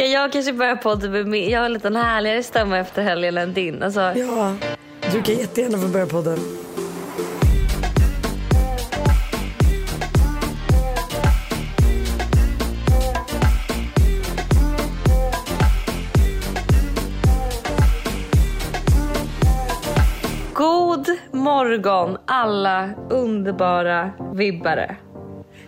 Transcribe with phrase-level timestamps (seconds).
[0.00, 1.50] Ska jag kanske börja podda med min?
[1.50, 3.82] Jag har en liten härligare stämma efter helgen än din.
[3.82, 4.54] Alltså, Ja,
[5.12, 6.38] du kan jättegärna få börja podden.
[20.54, 24.96] God morgon alla underbara vibbare.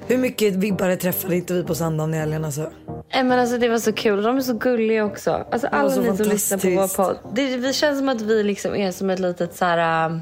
[0.06, 2.70] Hur mycket vibbare träffade inte vi på söndagen i helgen alltså?
[3.15, 4.23] Nej, men alltså, det var så kul.
[4.23, 5.47] De är så gulliga också.
[5.52, 7.19] Alltså, alla så ni som lyssnar på vår podd.
[7.33, 10.09] Det, vi känns som att vi liksom är som ett litet så här...
[10.11, 10.19] äh,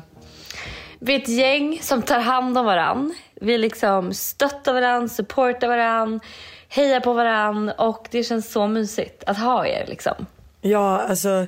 [0.98, 3.14] vi är ett gäng som tar hand om varann.
[3.40, 6.20] Vi liksom stöttar varann, supportar varann,
[6.68, 7.68] hejar på varann.
[7.68, 10.26] Och det känns så mysigt att ha er liksom.
[10.60, 11.46] Ja, alltså,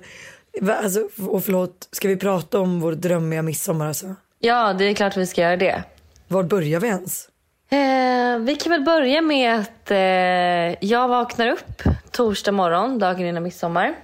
[0.82, 4.14] alltså och förlåt, ska vi prata om vår drömmiga midsommar alltså?
[4.38, 5.82] Ja, det är klart vi ska göra det.
[6.28, 7.28] Var börjar vi ens?
[7.72, 13.42] Eh, vi kan väl börja med att eh, jag vaknar upp torsdag morgon, dagen innan
[13.42, 13.94] midsommar.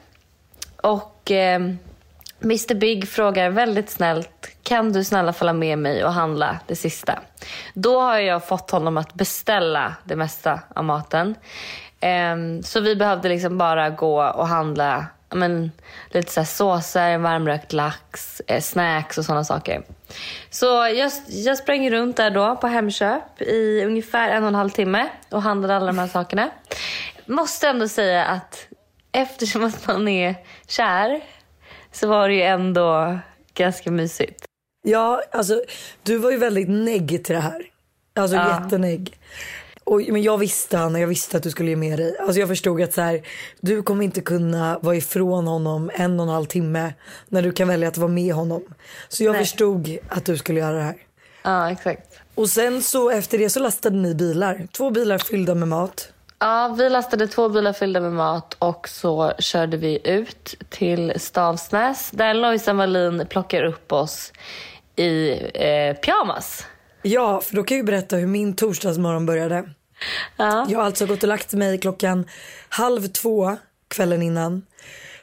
[0.77, 1.61] Och eh,
[2.42, 7.19] Mr Big frågar väldigt snällt, kan du snälla följa med mig och handla det sista?
[7.74, 11.34] Då har jag fått honom att beställa det mesta av maten.
[12.00, 15.72] Eh, så vi behövde liksom bara gå och handla men,
[16.11, 19.83] lite så här såser, varmrökt lax, eh, snacks och sådana saker.
[20.51, 24.70] Så jag, jag sprang runt där då på Hemköp i ungefär en och en halv
[24.70, 26.51] timme och handlade alla de här sakerna.
[27.27, 28.69] Måste ändå säga att
[29.12, 30.34] eftersom att man är
[30.69, 31.20] kär
[31.92, 33.19] så var det ju ändå
[33.55, 34.45] ganska mysigt.
[34.83, 35.62] Ja, alltså
[36.03, 37.62] du var ju väldigt negg till det här.
[38.17, 38.61] Alltså Ja.
[38.62, 39.19] jättenegg.
[39.89, 42.17] Och, men jag visste Anna, jag visste att du skulle ge med dig.
[42.18, 43.23] Alltså jag förstod att så här,
[43.61, 46.95] du kommer inte kunna vara ifrån honom en och en halv timme
[47.29, 48.62] när du kan välja att vara med honom.
[49.08, 49.40] Så jag Nej.
[49.40, 50.96] förstod att du skulle göra det här.
[51.42, 52.20] Ja, exakt.
[52.35, 54.67] Och sen så efter det så lastade ni bilar.
[54.73, 56.12] Två bilar fyllda med mat.
[56.39, 62.11] Ja, vi lastade två bilar fyllda med mat och så körde vi ut till Stavsnäs
[62.11, 64.33] där Lojsan Wallin plockar upp oss
[64.96, 66.67] i eh, pyjamas.
[67.02, 69.68] Ja, för då kan jag ju berätta hur min torsdagsmorgon började.
[70.36, 70.67] Ja.
[70.69, 72.25] Jag har alltså gått och lagt mig klockan
[72.69, 73.57] halv två
[73.89, 74.63] kvällen innan.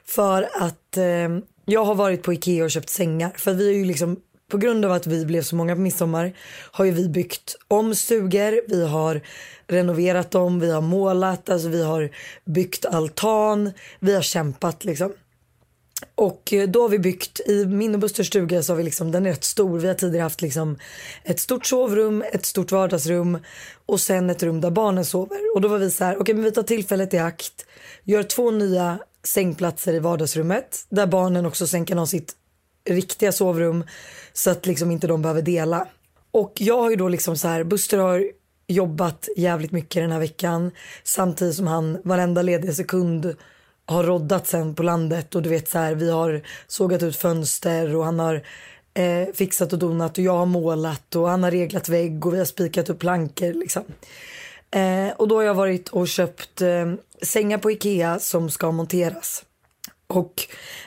[0.06, 1.30] För att eh,
[1.66, 3.32] jag har varit på Ikea och köpt sängar.
[3.36, 4.20] För vi är ju liksom,
[4.52, 6.34] på grund av att vi blev så många på midsommar
[6.72, 9.22] har ju vi byggt om stugor, vi har
[9.68, 12.10] renoverat dem, vi har målat, alltså vi har
[12.46, 15.14] byggt altan, vi har kämpat liksom.
[16.16, 19.12] Och eh, då har vi byggt, i min och Busters stuga så har vi liksom,
[19.12, 19.80] den är rätt stor.
[19.80, 20.78] Vi har tidigare haft liksom
[21.24, 23.38] ett stort sovrum, ett stort vardagsrum
[23.86, 25.56] och sen ett rum där barnen sover.
[25.56, 27.66] Och då var vi så här, okej men vi tar tillfället i akt,
[28.04, 32.36] gör två nya sängplatser i vardagsrummet där barnen också sen kan ha sitt
[32.90, 33.84] riktiga sovrum
[34.34, 35.88] så att liksom inte de behöver dela.
[36.32, 38.32] Och jag har ju då liksom så här, Buster har
[38.68, 40.72] jobbat jävligt mycket den här veckan
[41.04, 43.36] samtidigt som han varenda lediga sekund
[43.86, 47.96] har roddat sen på landet och du vet så här, vi har sågat ut fönster
[47.96, 48.44] och han har
[48.94, 52.38] eh, fixat och donat och jag har målat och han har reglat vägg och vi
[52.38, 53.84] har spikat upp plankor liksom.
[54.72, 59.44] Eh, och då har jag varit och köpt eh, sängar på Ikea som ska monteras.
[60.08, 60.34] Och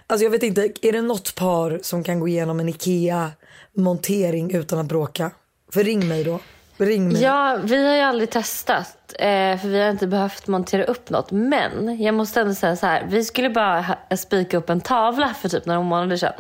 [0.07, 3.31] alltså jag vet inte, är det något par som kan gå igenom en Ikea
[3.73, 5.31] montering utan att bråka?
[5.73, 6.41] För ring mig då.
[6.79, 7.23] Ring mig.
[7.23, 11.31] Ja, vi har ju aldrig testat eh, för vi har inte behövt montera upp något.
[11.31, 13.07] Men jag måste ändå säga så här.
[13.09, 13.85] Vi skulle bara
[14.17, 16.33] spika upp en tavla för typ några månader sedan.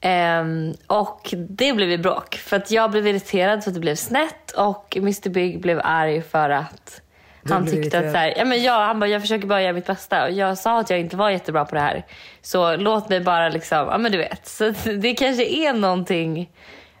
[0.00, 2.34] Ehm, och det blev ju bråk.
[2.34, 6.22] För att jag blev irriterad för att det blev snett och Mr Big blev arg
[6.22, 7.00] för att
[7.48, 8.12] han blev tyckte att irriterad.
[8.12, 10.24] så här, ja, men jag, han bara, jag försöker bara göra mitt bästa.
[10.24, 12.04] Och jag sa att jag inte var jättebra på det här.
[12.42, 14.46] Så låt mig bara liksom, ja men du vet.
[14.46, 16.50] Så att det kanske är någonting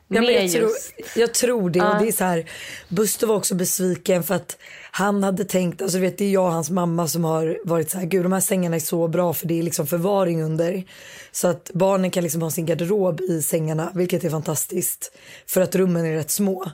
[0.08, 0.70] Ja, men jag, tror,
[1.16, 1.80] jag tror det.
[1.82, 2.50] Och det är så här,
[2.88, 4.56] Buster var också besviken för att
[4.90, 7.98] han hade tänkt, alltså vet det är jag och hans mamma som har varit så
[7.98, 10.84] här, gud de här sängarna är så bra för det är liksom förvaring under.
[11.32, 15.12] Så att barnen kan liksom ha sin garderob i sängarna, vilket är fantastiskt.
[15.46, 16.70] För att rummen är rätt små.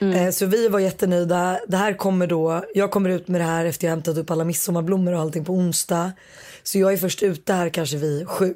[0.00, 1.60] Eh, Så vi var jättenöjda.
[1.68, 4.44] Det här kommer då, jag kommer ut med det här efter jag hämtat upp alla
[4.44, 6.12] midsommarblommor och allting på onsdag.
[6.62, 8.54] Så jag är först ute här kanske vid sju.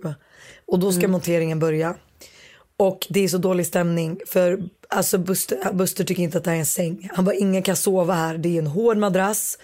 [0.67, 1.94] Och då ska monteringen börja.
[2.78, 6.56] Och det är så dålig stämning för alltså Buster, Buster tycker inte att det här
[6.56, 7.11] är en säng.
[7.12, 9.58] Han bara ingen kan sova här, det är en hård madrass.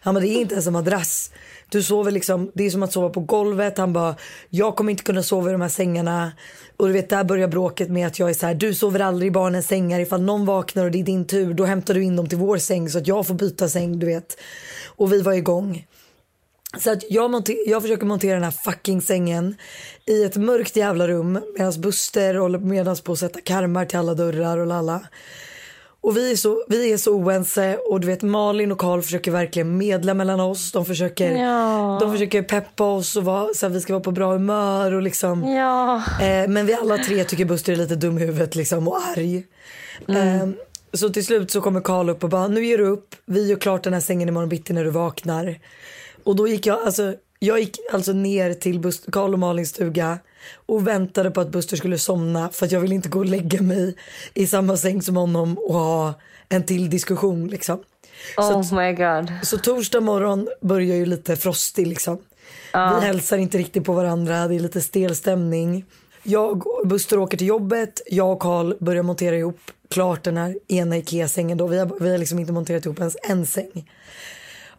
[0.00, 1.30] Han bara det är inte ens en madrass.
[1.68, 3.78] Du sover liksom, det är som att sova på golvet.
[3.78, 4.14] Han bara
[4.48, 6.32] jag kommer inte kunna sova i de här sängarna.
[6.76, 9.28] Och du vet där börjar bråket med att jag är så här, du sover aldrig
[9.28, 10.00] i barnens sängar.
[10.00, 12.58] Ifall någon vaknar och det är din tur då hämtar du in dem till vår
[12.58, 14.38] säng så att jag får byta säng du vet.
[14.86, 15.86] Och vi var igång.
[16.76, 19.56] Så att jag, monter- jag försöker montera den här fucking sängen
[20.06, 24.14] i ett mörkt jävla rum medan Buster håller medan på att sätta karmar till alla
[24.14, 25.00] dörrar och lalla.
[26.00, 29.30] Och vi är, så, vi är så oense och du vet Malin och Karl försöker
[29.30, 30.72] verkligen medla mellan oss.
[30.72, 31.98] De försöker, Ja.
[32.00, 35.02] de försöker peppa oss och vara, så att vi ska vara på bra humör och
[35.02, 35.48] liksom.
[35.52, 35.96] Ja.
[36.20, 39.36] Eh, men vi alla tre tycker Buster är lite dum i huvudet liksom och arg.
[40.08, 40.48] Eh,
[40.92, 43.14] så till slut så kommer Karl upp och bara nu ger du upp.
[43.26, 45.58] Vi gör klart den här sängen imorgon bitti när du vaknar.
[46.28, 50.18] Och då gick jag alltså jag gick alltså ner till Bust- Karl och Malins stuga
[50.66, 53.62] och väntade på att Buster skulle somna för att jag ville inte gå och lägga
[53.62, 53.96] mig
[54.34, 56.14] i samma säng som honom och ha
[56.48, 57.82] en till diskussion liksom.
[58.36, 59.32] Oh my god.
[59.42, 62.18] Så torsdag morgon börjar ju lite frostig liksom.
[62.72, 65.84] Vi hälsar inte riktigt på varandra, det är lite stel stämning.
[66.22, 69.60] Jag och Buster åker till jobbet, jag och Karl börjar montera ihop
[69.90, 71.66] klart den här ena Ikea-sängen då.
[71.66, 73.84] Vi har, vi har liksom inte monterat ihop ens en säng.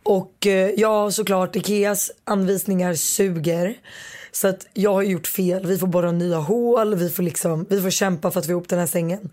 [0.04, 3.78] Och eh, ja, såklart Ikeas anvisningar suger.
[4.32, 5.66] Så att jag har gjort fel.
[5.66, 8.70] Vi får borra nya hål, vi får, liksom, vi får kämpa för att få ihop
[8.70, 9.30] den här sängen.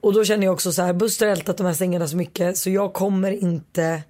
[0.00, 2.58] Och då känner jag också så här, Buster har ältat de här sängarna så mycket
[2.58, 4.02] så jag kommer inte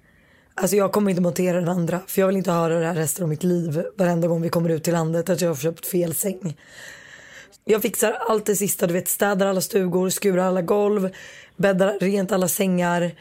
[0.59, 3.23] Alltså jag kommer inte montera den andra för jag vill inte höra det här resten
[3.23, 6.13] av mitt liv varenda gång vi kommer ut till landet att jag har köpt fel
[6.13, 6.57] säng.
[7.65, 11.09] Jag fixar allt det sista, du vet städar alla stugor, skurar alla golv,
[11.55, 13.11] bäddar rent alla sängar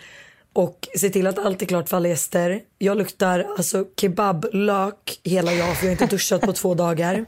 [0.57, 2.61] och ser till att allt är klart för alla gäster.
[2.79, 7.25] Jag luktar alltså kebablök hela jag för jag har inte duschat på två dagar.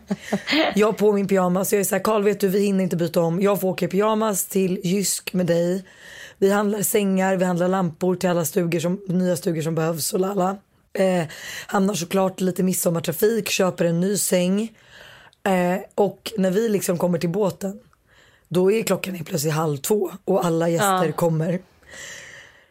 [0.74, 3.20] Jag har på min pyjamas, jag är såhär Karl vet du vi hinner inte byta
[3.20, 3.42] om.
[3.42, 5.84] Jag får åka i pyjamas till Jysk med dig.
[6.38, 10.20] Vi handlar sängar, vi handlar lampor till alla stugor som, nya stugor som behövs och
[10.20, 10.56] lalla.
[10.92, 11.24] Eh,
[11.66, 14.72] hamnar såklart lite midsommartrafik, köper en ny säng.
[15.46, 17.80] Eh, och när vi liksom kommer till båten
[18.48, 21.12] då är klockan helt plötsligt halv två och alla gäster Ja.
[21.12, 21.60] kommer.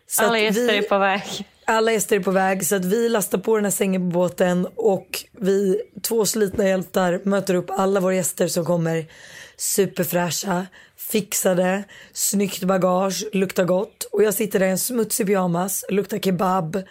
[0.07, 1.21] Så Alla gäster vi- är på väg.
[1.65, 4.67] alla gäster är på väg så att vi lastar på den här sängen på båten
[4.75, 9.05] och vi två slitna hjältar möter upp alla våra gäster som kommer
[9.57, 10.65] superfräscha,
[10.97, 11.83] fixade,
[12.13, 16.83] snyggt bagage, luktar gott och jag sitter där i en smutsig pyjamas, luktar kebab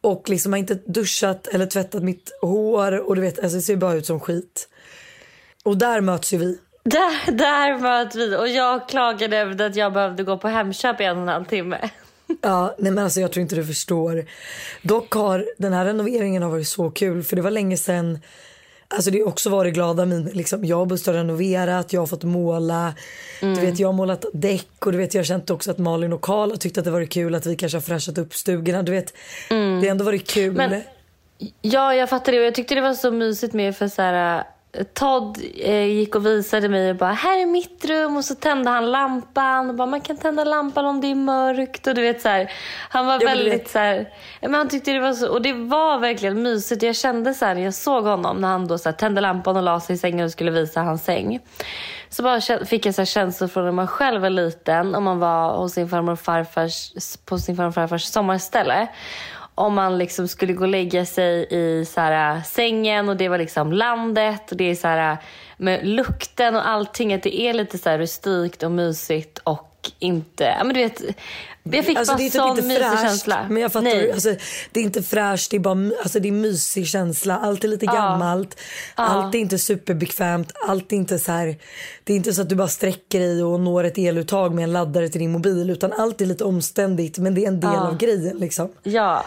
[0.00, 3.76] och liksom har inte duschat eller tvättat mitt hår och du vet alltså det ser
[3.76, 4.68] bara ut som skit.
[5.64, 6.58] Och där möts ju vi.
[6.84, 11.04] Där, där möts vi och jag klagade över att jag behövde gå på Hemköp i
[11.04, 11.90] en och en halv timme.
[12.42, 14.24] Ja, nej men alltså jag tror inte du förstår.
[14.82, 18.18] Dock har den här renoveringen har varit så kul för det var länge sedan
[18.88, 20.32] Alltså det har också varit glada miner.
[20.32, 22.94] Liksom, jag och Buster har renoverat, jag har fått måla.
[23.40, 26.12] Du vet, jag har målat däck och du vet, jag har känt också att Malin
[26.12, 28.82] och Karl har tyckt att det varit kul att vi kanske har fräschat upp stugorna.
[28.82, 29.14] Du vet,
[29.48, 30.52] Det har ändå varit kul.
[30.52, 30.82] Men-
[31.62, 34.44] Ja, jag fattar det och jag tyckte det var så mysigt med för så här
[34.94, 38.70] Todd eh, gick och visade mig och bara här är mitt rum och så tände
[38.70, 42.20] han lampan och bara man kan tända lampan om det är mörkt och du vet
[42.20, 42.52] så här.
[42.88, 44.08] Han var väldigt så här,
[44.40, 46.82] men han tyckte det var så och det var verkligen mysigt.
[46.82, 49.62] Jag kände så här jag såg honom när han då så här, tände lampan och
[49.62, 51.40] la sig i sängen och skulle visa hans säng.
[52.08, 55.18] Så bara fick jag så här känslor från när man själv var liten och man
[55.18, 56.92] var hos sin farmor och farfars,
[57.24, 58.88] på sin farmor och farfars sommarställe
[59.54, 63.28] om man liksom skulle gå och lägga sig i så här, äh, sängen och det
[63.28, 65.18] var liksom landet och det är så här äh,
[65.56, 70.44] med lukten och allting att det är lite så här rustikt och mysigt och inte,
[70.44, 71.02] ja men du vet
[71.62, 73.02] jag fick Alltså bara det är typ sån inte mysig fräscht.
[73.02, 73.46] känsla.
[73.50, 74.12] Men jag fattar, Nej.
[74.12, 74.34] alltså,
[74.72, 77.38] det är inte fräscht, det är bara alltså, det är mysig känsla.
[77.38, 78.60] Allt är lite gammalt,
[78.94, 81.56] allt är inte superbekvämt, allt är inte så här.
[82.04, 84.72] Det är inte så att du bara sträcker dig och når ett eluttag med en
[84.72, 87.96] laddare till din mobil utan allt är lite omständigt men det är en del av
[87.96, 88.68] grejen liksom.
[88.82, 89.24] Ja,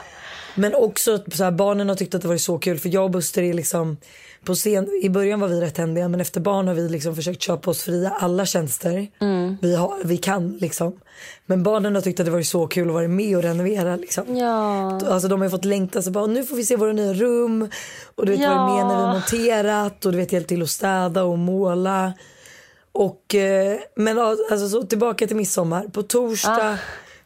[0.56, 3.12] Men också så här, barnen har tyckt att det varit så kul för jag och
[3.12, 3.98] Buster är liksom
[4.44, 7.42] på scen, i början var vi rätt händiga men efter barn har vi liksom försökt
[7.42, 9.08] köpa oss fria alla tjänster
[9.62, 11.00] vi, har, vi kan liksom.
[11.46, 14.38] Men barnen har tyckt att det varit så kul att vara med och renovera liksom.
[14.38, 15.00] ja.
[15.08, 17.70] Alltså de har fått längta så bara nu får vi se våra nya rum
[18.16, 18.50] och du vet Ja.
[18.56, 22.14] varit med när vi har monterat och du vet hjälpt till att städa och måla.
[22.92, 25.84] Och eh, men alltså så tillbaka till midsommar.
[25.84, 26.78] På torsdag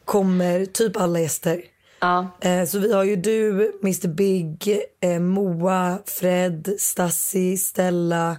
[0.04, 1.62] kommer typ alla gäster.
[2.00, 2.26] Ja.
[2.40, 3.50] Eh, så vi har ju du,
[3.82, 8.36] Mr Big, eh, Moa, Fred, Stassi, Stella,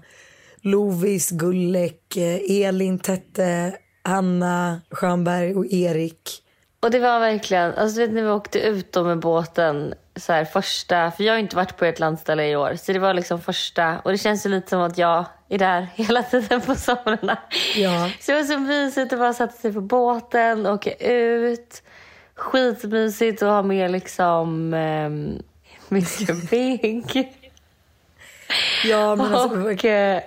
[0.61, 6.43] Lovis, Gullek, eh, Elin, Tette, Hanna, Schönberg och Erik.
[6.79, 10.45] Och det var verkligen, alltså vet när vi åkte ut då med båten så här
[10.45, 13.41] första, för jag har inte varit på ert landställe i år, så det var liksom
[13.41, 17.37] första och det känns ju lite som att jag är där hela tiden på somrarna.
[17.75, 18.09] Ja.
[18.19, 21.83] Så det var så mysigt att bara sätta sig på båten, åka ut,
[22.41, 25.41] skitmysigt att ha med liksom um,
[25.91, 27.33] Mr Big.
[28.85, 30.21] Ja men alltså, Och, eh,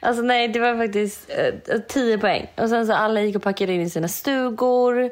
[0.00, 1.30] Alltså nej, det var faktiskt
[1.68, 2.46] eh, 10 poäng.
[2.56, 5.10] Och sen så alla gick och packade in i sina stugor.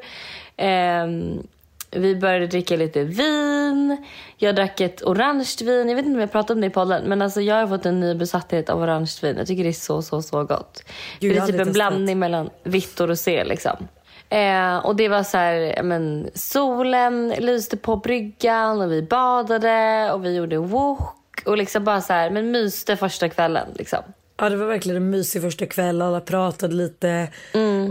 [0.57, 1.47] Ehm,
[1.91, 4.05] vi började dricka lite vin.
[4.37, 5.89] Jag drack ett orange vin.
[5.89, 7.03] Jag vet inte om jag pratade om det i podden.
[7.03, 9.35] Men alltså jag har fått en ny besatthet av orange vin.
[9.37, 10.83] Jag tycker det är så, så, så gott.
[11.19, 13.87] Gud, det är typ en blandning mellan vitt och rosé liksom.
[14.29, 20.25] Eh, och det var så här, men, solen lyste på bryggan och vi badade och
[20.25, 21.41] vi gjorde wok.
[21.45, 23.99] Och liksom bara så här, men myste första kvällen liksom.
[24.37, 26.01] Ja det var verkligen en mysig första kväll.
[26.01, 27.27] Alla pratade lite.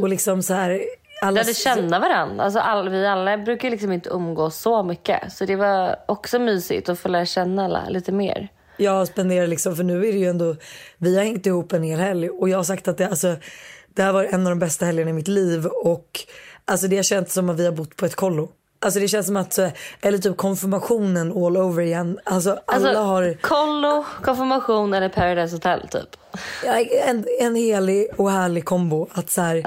[0.03, 0.81] Och liksom så här.
[1.23, 2.45] Alla Lärde känna varandra.
[2.45, 5.33] Alltså all, vi alla brukar liksom inte umgås så mycket.
[5.33, 8.49] Så det var också mysigt att få lära känna alla lite mer.
[8.77, 10.57] Jag spenderar liksom, för nu är det ju ändå,
[10.99, 13.37] vi har hängt ihop en hel helg och jag har sagt att det, alltså,
[13.95, 16.21] det här var en av de bästa helgerna i mitt liv och
[16.65, 18.49] alltså det har känts som att vi har bott på ett kollo.
[18.81, 19.71] Alltså det känns som att, så-
[20.01, 22.19] eller typ konfirmationen all over igen.
[22.25, 26.17] Alltså alla Alltså, har Kollo, konfirmation eller Paradise Hotel typ.
[27.07, 29.09] en, en helig och härlig kombo.
[29.13, 29.63] Att så här,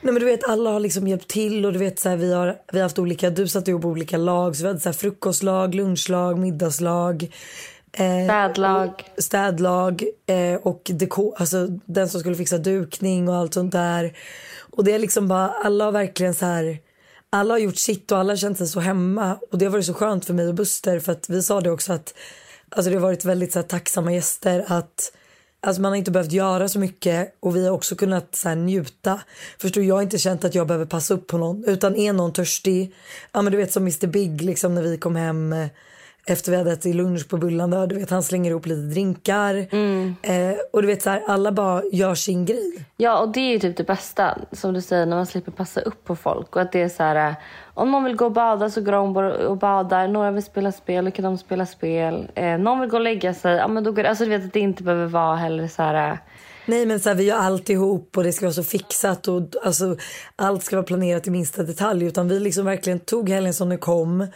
[0.00, 2.32] Nej men du vet alla har liksom hjälpt till och du vet så här, vi
[2.32, 4.94] har, vi har haft olika, du satte ihop olika lag så vi hade så här
[4.94, 7.30] frukostlag, lunchlalag, middagslag.
[7.92, 9.04] Eh, Städlag.
[9.18, 14.16] städlag eh, och dekor, alltså den som skulle fixa dukning och allt sånt där.
[14.60, 16.78] Och det är liksom bara, alla har verkligen så här,
[17.30, 19.38] alla har gjort sitt och alla har känt sig så hemma.
[19.50, 21.70] Och det har varit så skönt för mig och Buster för att vi sa det
[21.70, 22.14] också att
[22.70, 25.12] alltså det har varit väldigt så här, tacksamma gäster att
[25.60, 28.56] Alltså man har inte behövt göra så mycket och vi har också kunnat så här,
[28.56, 29.20] njuta.
[29.58, 31.64] Förstår jag har inte känt att jag behöver passa upp på någon.
[31.64, 32.94] Utan är någon törstig,
[33.32, 35.54] ja men du vet som Mr Big liksom när vi kom hem
[36.30, 37.86] efter vi hade ätit lunch på Bullanda.
[37.86, 39.54] Du vet han slänger ihop lite drinkar.
[40.22, 42.84] Eh, och du vet så här, alla bara gör sin grej.
[42.96, 45.80] Ja, och det är ju typ det bästa, som du säger, när man slipper passa
[45.80, 46.56] upp på folk.
[46.56, 47.34] Och att det är så här, eh,
[47.74, 49.16] om någon vill gå och bada så går de
[49.46, 50.08] och badar.
[50.08, 52.28] Några vill spela spel, då kan de spela spel.
[52.34, 54.08] Eh, någon vill gå och lägga sig, ja men då går det.
[54.08, 56.10] Alltså du vet att det inte behöver vara heller så här...
[56.10, 56.18] eh,
[56.66, 59.42] Nej men så här, vi gör allt ihop och det ska vara så fixat och
[59.64, 59.96] alltså,
[60.36, 62.04] allt ska vara planerat i minsta detalj.
[62.04, 64.26] Utan vi liksom verkligen tog helgen som den kom.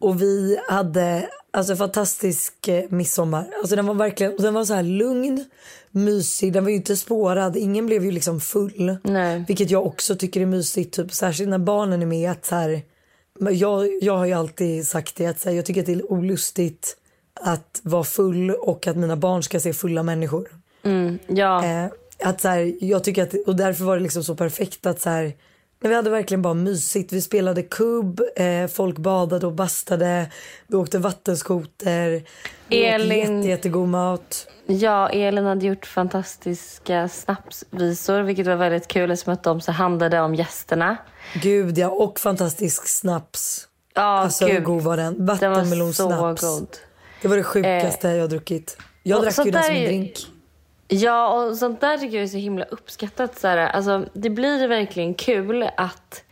[0.00, 3.50] Och vi hade alltså fantastisk eh, midsommar.
[3.60, 5.44] Alltså den var verkligen, och den var så här lugn,
[5.90, 7.56] mysig, den var ju inte spårad.
[7.56, 8.96] Ingen blev ju liksom full.
[9.02, 9.44] Nej.
[9.48, 12.30] Vilket jag också tycker är mysigt, typ, särskilt när barnen är med.
[12.30, 12.82] Att så här,
[13.38, 16.12] jag, jag har ju alltid sagt det, att så här, jag tycker att det är
[16.12, 16.96] olustigt
[17.40, 20.48] att vara full och att mina barn ska se fulla människor.
[21.26, 21.90] Ja, Eh,
[22.28, 25.10] att så här, jag tycker att, och därför var det liksom så perfekt att så
[25.10, 25.32] här,
[25.80, 27.12] men vi hade verkligen bara mysigt.
[27.12, 30.30] Vi spelade kubb, eh, folk badade och bastade,
[30.66, 32.22] vi åkte vattenskoter,
[32.70, 34.46] Elin- jätte, jättegod mat.
[34.66, 40.20] ja, Elin hade gjort fantastiska snapsvisor, vilket var väldigt kul eftersom att de så handlade
[40.20, 40.96] om gästerna.
[41.42, 43.68] Gud ja, och fantastisk snaps.
[43.94, 44.64] Ja, Alltså hur gud.
[44.64, 45.14] god var den?
[45.16, 46.42] Den var så Vattenmelonsnaps.
[46.42, 46.76] god.
[47.22, 48.76] Det var det sjukaste jag har druckit.
[49.02, 50.26] Jag drack ju den som en drink.
[50.88, 53.38] Ja, och sånt där tycker jag är så himla uppskattat.
[53.38, 56.24] Så här, alltså, det blir verkligen kul att...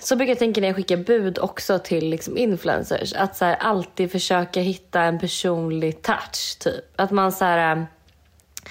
[0.00, 3.14] Så brukar jag tänka när jag skickar bud också till liksom, influencers.
[3.14, 6.84] Att så här, alltid försöka hitta en personlig touch, typ.
[6.96, 7.86] Att man så här...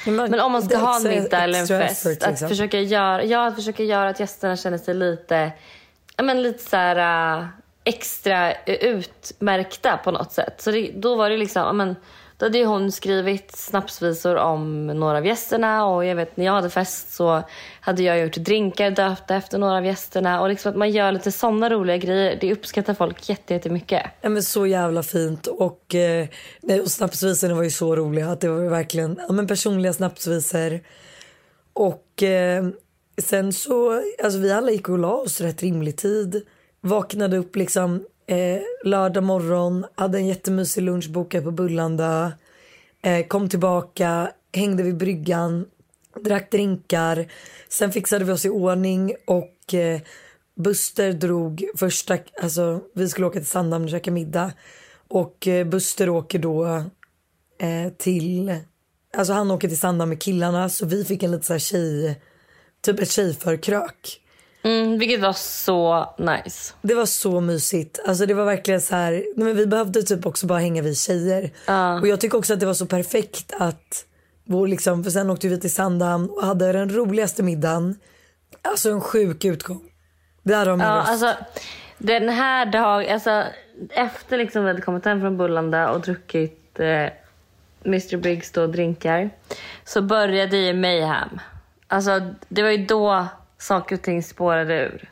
[0.05, 2.49] Men om man ska ha en middag eller en fest, effort, att, liksom.
[2.49, 5.51] försöka göra, ja, att försöka göra att gästerna känner sig lite,
[6.17, 7.45] ja, men lite så här, äh,
[7.83, 10.61] extra utmärkta på något sätt.
[10.61, 11.95] Så det, då var det liksom, ja, men,
[12.37, 16.53] då hade ju hon skrivit snapsvisor om några av gästerna och jag vet när jag
[16.53, 17.43] hade fest så
[17.81, 21.31] hade jag gjort drinkar döpta efter några av gästerna och liksom att man gör lite
[21.31, 24.03] sådana roliga grejer, det uppskattar folk jätte- jättemycket.
[24.21, 25.47] Ja, men så jävla fint.
[25.47, 26.27] Och, eh,
[26.83, 28.29] och snapsvisorna var ju så roliga.
[28.29, 30.79] Att det var verkligen ja, men personliga snapsvisor.
[31.73, 32.67] Och eh,
[33.21, 36.41] sen så, alltså vi alla gick och la oss rätt rimlig tid.
[36.81, 42.33] Vaknade upp liksom eh, lördag morgon, hade en jättemysig lunch bokad på Bullanda.
[43.01, 45.65] Eh, kom tillbaka, hängde vid bryggan,
[46.23, 47.31] drack drinkar.
[47.69, 50.01] Sen fixade vi oss i ordning och eh,
[50.55, 54.53] Buster drog första, alltså vi skulle åka till Sandhamn och käka middag.
[55.07, 56.65] Och eh, Buster åker då
[57.59, 58.55] eh, till,
[59.17, 62.21] alltså han åker till Sandhamn med killarna så vi fick en lite så här tjej,
[62.81, 64.21] typ ett tjejförkrök.
[64.63, 66.73] Mm, vilket var så nice.
[66.81, 67.99] Det var så mysigt.
[68.07, 71.51] Alltså det var verkligen så här, men vi behövde typ också bara hänga vid tjejer.
[72.01, 74.05] Och jag tycker också att det var så perfekt att
[74.45, 77.95] vår liksom, för sen åkte vi till Sandhamn och hade den roligaste middagen.
[78.61, 79.81] Alltså en sjuk utgång.
[80.43, 81.09] De min Ja, röst.
[81.09, 81.33] alltså
[81.97, 83.43] den här dagen, alltså
[83.89, 87.09] efter liksom vi hade kommit hem från Bullanda och druckit eh,
[87.85, 89.29] Mr Biggs då drinkar
[89.85, 91.39] så började ju mayhem.
[91.87, 93.25] Alltså det var ju då
[93.57, 95.09] saker och ting spårade ur.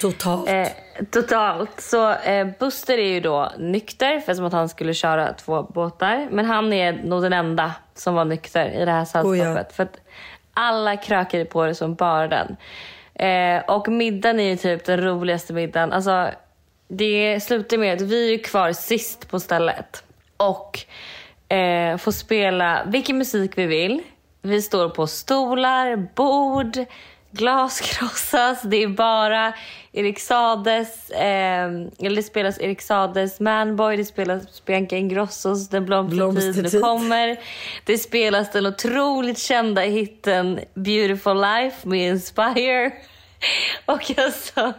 [0.00, 0.48] Totalt.
[0.48, 0.68] Eh,
[1.10, 1.80] totalt.
[1.80, 6.28] Så eh, Buster är ju då nykter för som att han skulle köra två båtar.
[6.30, 9.46] Men han är nog den enda som var nykter i det här sällskapet.
[9.46, 9.64] Oh ja.
[9.72, 10.00] För att
[10.54, 12.56] alla krökade på det som bara den.
[13.14, 15.92] Eh, och middagen är ju typ den roligaste middagen.
[15.92, 16.28] Alltså,
[16.88, 20.04] det slutar med att vi är kvar sist på stället.
[20.36, 20.78] Och
[21.54, 24.02] eh, får spela vilken musik vi vill.
[24.42, 26.78] Vi står på stolar, bord,
[27.32, 28.62] glas krossas.
[28.62, 29.52] Det är bara
[29.92, 31.66] Erik Sades, eh,
[31.98, 37.36] eller det spelas Erik Sades Manboy, det spelas Bianca Ingrossos Den blomstertid nu kommer.
[37.84, 42.92] Det spelas den otroligt kända hitten Beautiful Life med Inspire.
[43.86, 44.72] Och alltså,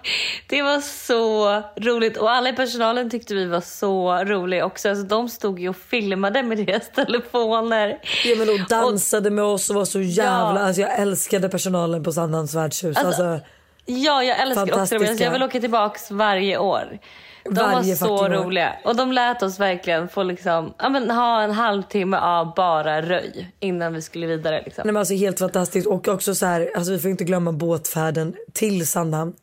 [0.48, 2.18] det var så roligt.
[2.18, 4.90] Och alla i personalen tyckte vi var så roliga också.
[4.90, 8.00] Alltså, de stod ju och filmade med deras telefoner.
[8.26, 10.60] Ja, men och dansade med oss och var så jävla...
[10.60, 10.66] Ja.
[10.66, 12.98] Alltså, jag älskade personalen på Sandhamns värdshus.
[12.98, 13.48] Alltså, Alltså,
[13.86, 15.08] Ja, jag älskar också dem.
[15.08, 17.00] Alltså, jag vill åka tillbaks varje år.
[17.46, 18.74] De Varje var så roliga.
[18.86, 23.52] Och de lät oss verkligen få liksom, ja, men, ha en halvtimme av bara röj
[23.60, 24.62] innan vi skulle vidare.
[24.66, 24.82] Liksom.
[24.86, 25.88] nej, men alltså, helt fantastiskt.
[25.88, 29.34] Och också så här, alltså, vi får inte glömma båtfärden till Sandhamn.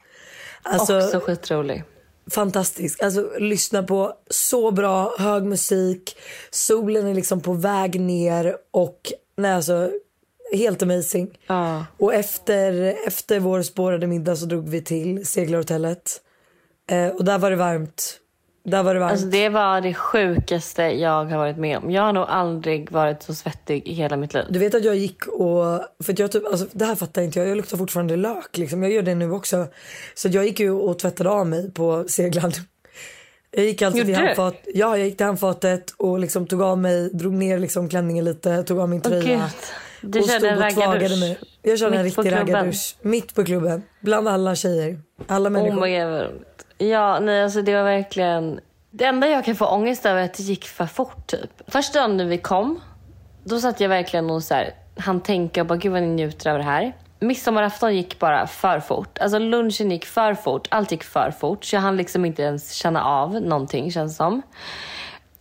[0.62, 1.84] Alltså, Också skitrolig.
[2.30, 3.02] fantastisk.
[3.02, 6.16] Alltså lyssna på så bra hög musik.
[6.50, 9.90] Solen är liksom på väg ner och nej alltså
[10.52, 11.38] helt amazing.
[11.46, 11.86] Ja.
[11.98, 16.20] Och efter, efter vår spårade middag så drog vi till seglarhotellet.
[16.90, 18.16] Eh, och där var det varmt.
[18.64, 19.12] Där var det varmt.
[19.12, 21.90] Alltså, det var det sjukaste jag har varit med om.
[21.90, 24.44] Jag har nog aldrig varit så svettig i hela mitt liv.
[24.50, 27.48] Du vet att jag gick och, för jag typ, alltså, det här fattar inte jag,
[27.48, 28.82] jag luktar fortfarande lök liksom.
[28.82, 29.66] Jag gör det nu också.
[30.14, 32.52] Så jag gick ju och tvättade av mig på seglan.
[33.50, 37.10] Jag gick alltså till handfat, ja jag gick till handfatet och liksom tog av mig,
[37.12, 39.22] drog ner liksom klänningen lite, tog av min tröja.
[39.22, 40.12] Gud.
[40.12, 41.38] Du och körde en stod och tvagade raggardusch.
[41.62, 42.96] Jag körde en Mitt på riktig raggardusch.
[43.02, 43.82] Mitt på klubben.
[44.00, 44.98] Bland alla tjejer.
[45.26, 45.80] Alla Oh människor.
[45.80, 46.46] roligt.
[46.82, 48.60] Ja, nej alltså det var verkligen...
[48.90, 51.50] Det enda jag kan få ångest över är att det gick för fort typ.
[51.66, 52.80] Första dagen när vi kom,
[53.44, 56.50] då satt jag verkligen och så här, han tänka och bara gud vad ni njuter
[56.50, 56.96] av det här.
[57.18, 59.18] Midsommarafton gick bara för fort.
[59.18, 61.64] Alltså lunchen gick för fort, allt gick för fort.
[61.64, 64.42] Så jag hann liksom inte ens känna av någonting känns det som.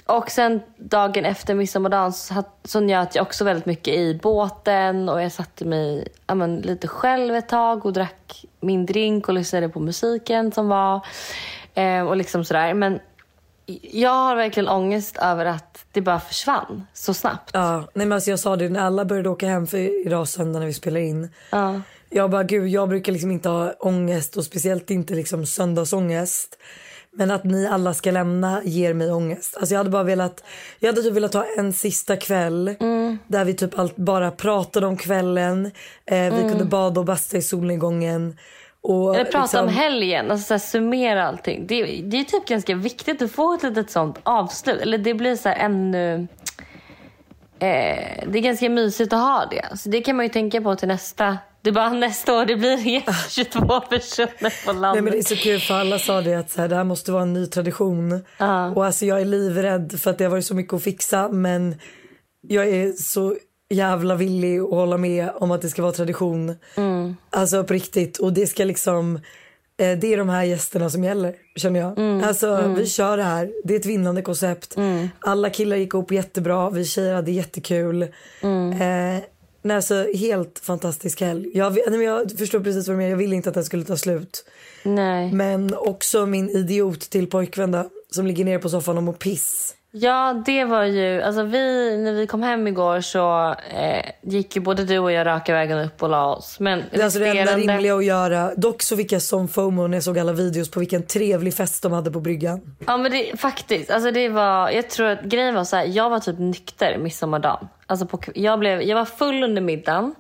[0.10, 5.22] Och sen dagen efter midsommardagen så, så njöt jag också väldigt mycket i båten och
[5.22, 9.70] jag satte mig ja, men, lite själv ett tag och drack min drink och lyssnade
[9.70, 11.06] på musiken som var.
[11.74, 12.74] Eh, och liksom sådär.
[12.74, 13.00] Men
[13.82, 17.50] jag har verkligen ångest över att det bara försvann så snabbt.
[17.54, 20.60] Ja, nej men alltså jag sa det när alla började åka hem för idag söndag
[20.60, 21.34] när vi spelar in.
[21.52, 21.82] Ja.
[22.10, 26.58] Jag bara gud jag brukar liksom inte ha ångest och speciellt inte liksom söndagsångest.
[27.12, 29.58] Men att ni alla ska lämna ger mig ångest.
[29.58, 30.44] Alltså jag hade bara velat,
[30.80, 32.76] jag hade typ velat ha en sista kväll
[33.28, 35.72] där vi typ allt bara pratade om kvällen.
[36.06, 38.38] Eh, vi kunde bada och basta i solnedgången.
[38.82, 41.68] Och Eller prata liksom- om helgen, alltså så här, summera allting.
[41.68, 44.82] Det, det är typ ganska viktigt att få ett litet sånt avslut.
[44.82, 46.28] Eller det blir så här ännu...
[47.60, 49.78] Eh, det är ganska mysigt att ha det.
[49.78, 51.38] Så det kan man ju tänka på till nästa...
[51.62, 54.94] Det är bara nästa år det blir 22 personer på landet.
[54.94, 56.84] Nej men det är så kul för alla sa det att så här, det här
[56.84, 58.24] måste vara en ny tradition.
[58.38, 58.72] Ja.
[58.72, 61.76] Och alltså jag är livrädd för att det har varit så mycket att fixa men
[62.42, 63.36] jag är så
[63.70, 66.56] jävla villig att hålla med om att det ska vara tradition.
[66.76, 67.16] Mm.
[67.30, 69.16] Alltså på riktigt och det ska liksom
[69.78, 71.98] eh, det är de här gästerna som gäller känner jag.
[71.98, 72.24] Mm.
[72.24, 73.52] Alltså vi kör det här.
[73.64, 74.76] Det är ett vinnande koncept.
[75.20, 76.70] Alla killar gick upp jättebra.
[76.70, 78.08] Vi tjejer hade jättekul.
[78.42, 78.72] Mm.
[78.82, 79.24] Eh,
[79.62, 81.52] nej, alltså, helt fantastisk helg.
[81.54, 83.10] Jag, nej, men jag förstår precis vad du menar.
[83.10, 84.46] Jag ville inte att den skulle ta slut.
[84.84, 85.34] Nej.
[85.34, 89.76] Men också min idiot till pojkvän som ligger ner på soffan och mår piss.
[89.92, 91.22] Ja, det var ju...
[91.22, 95.28] Alltså vi, när vi kom hem igår så eh, gick ju både du och jag
[95.28, 96.60] raka vägen upp och la oss.
[96.60, 98.56] Men Det är alltså det enda rimliga att göra.
[98.56, 101.84] Dock så fick jag som FOMO när jag såg alla videos på vilken trevlig fest
[101.84, 102.76] de hade på bryggan.
[102.88, 106.10] Ja men det, faktiskt, alltså det var, jag tror att grejen var så här, jag
[106.10, 107.68] var typ nykter midsommardagen.
[107.86, 110.16] Alltså på, jag, blev, jag var full under middagen.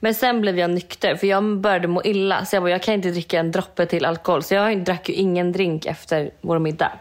[0.00, 2.44] Men sen blev jag nykter för jag började må illa.
[2.44, 4.42] Så jag bara, jag kan inte dricka en droppe till alkohol.
[4.42, 6.92] Så jag drack ju ingen drink efter vår middag.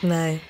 [0.00, 0.40] Nej.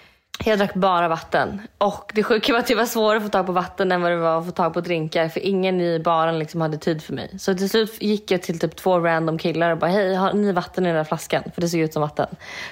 [0.45, 1.63] Jag drack bara vatten.
[1.79, 4.11] Och det sjuka var att det var svårare att få tag på vatten än vad
[4.11, 5.29] det var att få tag på drinkar.
[5.29, 7.39] För ingen i baren liksom hade tid för mig.
[7.39, 10.53] Så till slut gick jag till typ två random killar och bara hej, har ni
[10.53, 11.43] vatten i den där flaskan?
[11.55, 12.27] För det såg ut som vatten.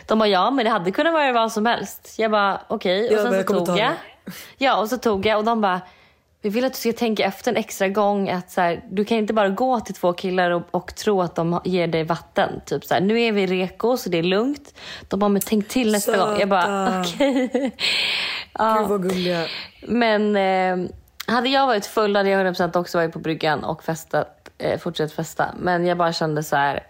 [0.07, 2.14] De bara ja, men det hade kunnat vara vad som helst.
[2.18, 3.09] Jag bara okej.
[3.12, 3.92] Ja, Och sen så tog jag.
[4.59, 5.81] Ja, och så tog jag och de bara
[6.44, 9.18] vi vill att du ska tänka efter en extra gång att så här, du kan
[9.18, 12.61] inte bara gå till två killar och, och tro att de ger dig vatten.
[12.66, 14.74] Typ så här, nu är vi reko så det är lugnt.
[15.09, 16.40] De bara, men tänk till nästa gång.
[16.40, 17.00] Jag bara, Söta.
[17.00, 17.48] okej.
[18.78, 19.46] Gud vad gulliga.
[19.83, 20.90] Men eh,
[21.26, 25.12] hade jag varit full hade jag 100% också varit på bryggan och festat, eh, fortsatt
[25.12, 25.54] festa.
[25.59, 26.83] Men jag bara kände så här.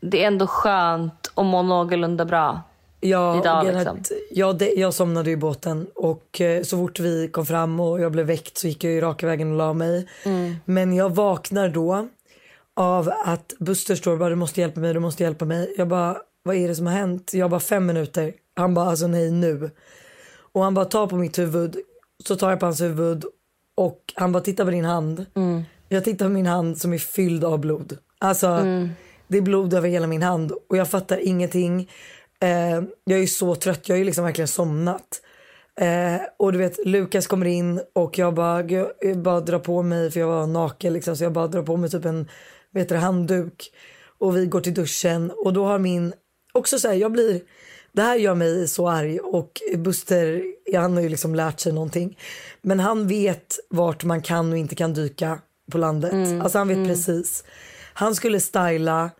[0.00, 2.62] det är ändå skönt att må någorlunda bra.
[3.00, 3.96] Ja, Idag, liksom.
[3.96, 8.00] att jag, det, jag somnade i båten och eh, så fort vi kom fram och
[8.00, 10.08] jag blev väckt så gick jag ju raka vägen och la mig.
[10.64, 12.08] Men jag vaknar då
[12.76, 15.74] av att Buster står och bara du måste hjälpa mig, du måste hjälpa mig.
[15.76, 17.30] Jag bara vad är det som har hänt?
[17.34, 18.32] Jag bara fem minuter.
[18.56, 19.70] Han bara alltså nej nu.
[20.52, 21.76] Och han bara tar på mitt huvud.
[22.24, 23.24] Så tar jag på hans huvud
[23.74, 25.26] och han bara titta på din hand.
[25.88, 27.98] Jag tittar på min hand som är fylld av blod.
[28.18, 28.48] Alltså
[29.28, 31.90] det är blod över hela min hand och jag fattar ingenting.
[32.42, 35.22] Eh, jag är så trött, jag är ju liksom verkligen somnat.
[35.80, 39.82] Eh, och du vet Lukas kommer in och jag bara, gud, jag bara drar på
[39.82, 42.28] mig för jag var naken liksom så jag bara drar på mig typ en
[42.70, 43.72] vet du, handduk.
[44.18, 46.12] Och vi går till duschen och då har min,
[46.52, 47.40] också så här, jag blir,
[47.92, 50.42] det här gör mig så arg och Buster,
[50.76, 52.18] han har ju liksom lärt sig någonting.
[52.62, 55.38] Men han vet vart man kan och inte kan dyka
[55.72, 56.42] på landet.
[56.42, 57.44] Alltså han vet precis.
[57.94, 59.10] Han skulle styla,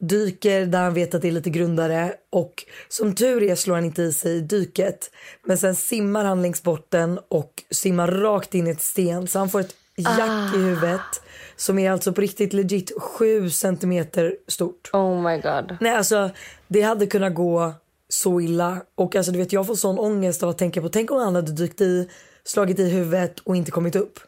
[0.00, 3.84] dyker där han vet att det är lite grundare och som tur är slår han
[3.84, 5.10] inte i sig i dyket.
[5.44, 9.50] Men sen simmar han längs botten och simmar rakt in i ett sten så han
[9.50, 11.22] får ett jack i huvudet
[11.56, 14.90] som är alltså på riktigt legit 7 centimeter stort.
[14.92, 15.76] Oh my god.
[15.80, 16.30] Nej alltså
[16.66, 17.72] det hade kunnat gå
[18.08, 21.10] så illa och alltså du vet jag får sån ångest av att tänka på tänk
[21.10, 22.08] om han hade dykt i,
[22.44, 24.20] slagit i huvudet och inte kommit upp.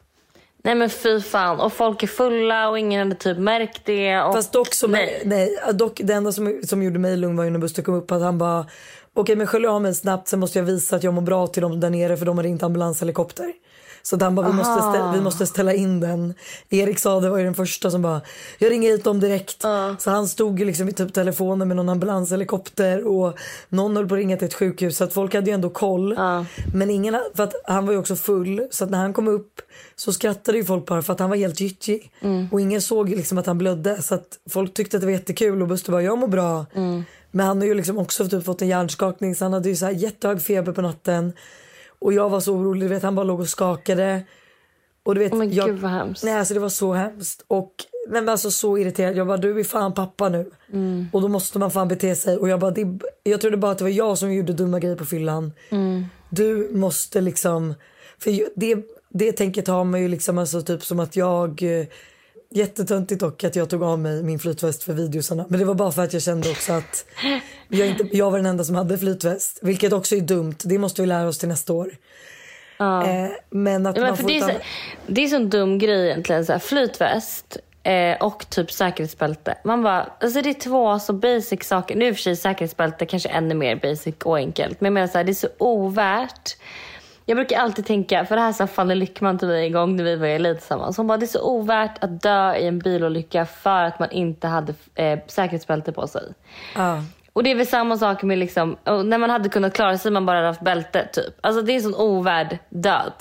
[0.64, 1.60] Nej men fy fan.
[1.60, 4.22] Och folk är fulla och ingen hade typ märkt det.
[4.22, 4.34] Och...
[4.34, 5.22] Fast dock, som, Nej.
[5.24, 5.56] nej.
[5.72, 8.22] dock det enda som, som gjorde mig lugn var ju när Buster kom upp att
[8.22, 8.66] han bara
[9.14, 11.62] okej men skölj av mig snabbt sen måste jag visa att jag mår bra till
[11.62, 13.52] dem där nere för de har inte ambulanshelikopter.
[14.02, 16.34] Så han bara vi måste, stä, vi måste ställa in den.
[16.68, 18.20] Erik sa det var ju den första som bara
[18.58, 19.64] jag ringer hit dem direkt.
[19.98, 24.14] Så han stod ju liksom i typ telefonen med någon ambulanshelikopter och någon höll på
[24.14, 26.14] att ringa till ett sjukhus så att folk hade ju ändå koll.
[26.74, 29.60] Men ingen, för att han var ju också full så att när han kom upp
[29.96, 32.12] så skrattade ju folk bara för att han var helt gyttjig.
[32.52, 35.62] Och ingen såg liksom att han blödde så att folk tyckte att det var jättekul
[35.62, 36.66] och Buster bara jag mår bra.
[37.30, 39.84] Men han har ju liksom också typ fått en hjärnskakning så han hade ju så
[39.84, 41.32] här jättehög feber på natten.
[42.00, 44.22] Och jag var så orolig, du vet han bara låg och skakade.
[45.02, 46.24] Och du vet, Oh men jag, gud, vad hemskt.
[46.24, 47.44] Nej alltså det var så hemskt.
[47.46, 47.74] Och
[48.08, 49.16] nej, men alltså så irriterad.
[49.16, 50.50] Jag bara du är fan pappa nu.
[50.72, 51.06] Mm.
[51.12, 52.36] Och då måste man fan bete sig.
[52.36, 52.86] Och jag bara det,
[53.22, 55.52] jag trodde bara att det var jag som gjorde dumma grejer på fyllan.
[55.70, 56.04] Mm.
[56.28, 57.74] Du måste liksom,
[58.18, 58.76] för det,
[59.08, 61.86] det tänket har man ju liksom alltså typ som att jag eh,
[62.54, 65.44] Jättetöntigt dock att jag tog av mig min flytväst för videosarna.
[65.48, 67.04] Men det var bara för att jag kände också att
[67.68, 69.58] jag, inte, jag var den enda som hade flytväst.
[69.62, 70.54] Vilket också är dumt.
[70.64, 71.90] Det måste vi lära oss till nästa år.
[72.80, 74.50] Eh, men att Ja, man men för får det, är så,
[75.06, 76.46] det är så en dum grej egentligen.
[76.46, 79.58] Så här, flytväst eh, och typ säkerhetsbälte.
[79.64, 81.96] Man bara, alltså det är två så basic saker.
[81.96, 84.80] Nu är i och för sig säkerhetsbälte kanske ännu mer basic och enkelt.
[84.80, 86.56] Men jag menar så här, det är så ovärt.
[87.30, 90.04] Jag brukar alltid tänka, för det här sa Fanny Lyckman till mig en gång när
[90.04, 90.96] vi var i Elit tillsammans.
[90.96, 94.46] Hon bara, det är så ovärt att dö i en bilolycka för att man inte
[94.46, 96.22] hade eh, säkerhetsbälte på sig.
[96.76, 97.02] Ja.
[97.32, 100.26] Och det är väl samma sak med liksom, när man hade kunnat klara sig man
[100.26, 101.34] bara hade haft bälte typ.
[101.40, 103.12] Alltså det är en sån ovärd död.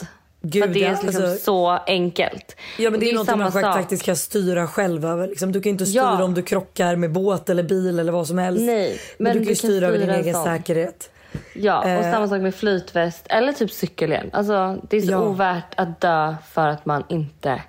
[0.41, 2.55] Gud, för det är ja, liksom alltså- så enkelt.
[2.77, 3.61] Ja men Och det är, något man sak.
[3.61, 5.27] faktiskt kan styra själv över.
[5.27, 6.23] Liksom, du kan inte styra Ja.
[6.23, 8.61] om du krockar med båt eller bil eller vad som helst.
[8.65, 10.43] Nej, men, men du du kan kan styra över din egen sån.
[10.43, 11.09] säkerhet.
[11.53, 12.11] Ja, och Eh.
[12.11, 14.29] samma sak med flytväst eller typ cykelhjälm.
[14.33, 15.21] Alltså det är så Ja.
[15.21, 17.61] ovärt att dö för att man inte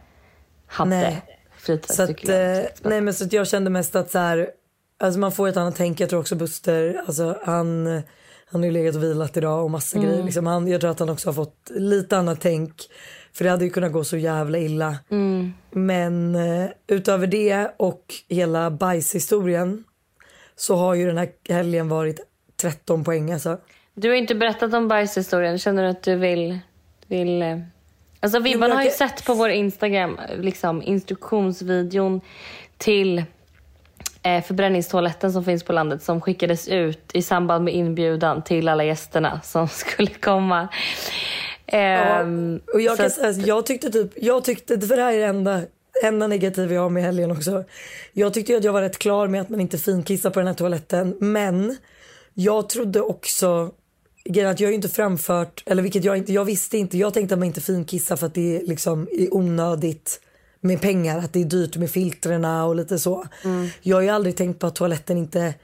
[0.67, 1.23] hade Nej.
[1.57, 2.65] flytväst, Så att, cykelhjälm.
[2.65, 4.51] eh, nej men så jag kände mest att så här,
[5.01, 6.01] alltså man får ett annat tänk.
[6.01, 7.87] Jag tror också Buster, alltså han,
[8.53, 10.23] han har ju legat och vilat idag och massa grejer.
[10.23, 12.75] Liksom han, jag tror att han också har fått lite annat tänk.
[13.33, 14.97] För det hade ju kunnat gå så jävla illa.
[15.71, 19.85] Men eh, utöver det och hela bajshistorien
[20.57, 22.21] så har ju den här helgen varit
[22.61, 23.59] 13 poäng alltså.
[23.95, 25.59] Du har inte berättat om bajshistorien.
[25.59, 26.59] Känner du att du vill...
[27.07, 27.59] vill eh...
[28.23, 32.21] Alltså Vibban har ju sett på vår Instagram liksom, instruktionsvideon
[32.79, 33.25] till
[34.23, 38.85] eh, förbränningstoaletten som finns på landet som skickades ut i samband med inbjudan till alla
[38.85, 40.69] gästerna som skulle komma.
[41.67, 45.19] Ehm, Och jag, kan att- säga, jag tyckte typ, jag tyckte, för det här är
[45.19, 45.63] det enda,
[46.03, 47.65] enda negativa jag har med helgen också.
[48.13, 50.55] Jag tyckte att jag var rätt klar med att man inte finkissar på den här
[50.55, 51.17] toaletten.
[51.21, 51.77] Men
[52.43, 53.71] jag trodde också,
[54.25, 57.15] grejen att jag har ju inte framfört, eller vilket jag inte, jag visste inte, jag
[57.15, 60.21] tänkte att man inte finkissar för att det är liksom är onödigt
[60.61, 63.27] med pengar, att det är dyrt med filtrerna och lite så.
[63.83, 65.55] Jag har ju aldrig tänkt på att toaletten inte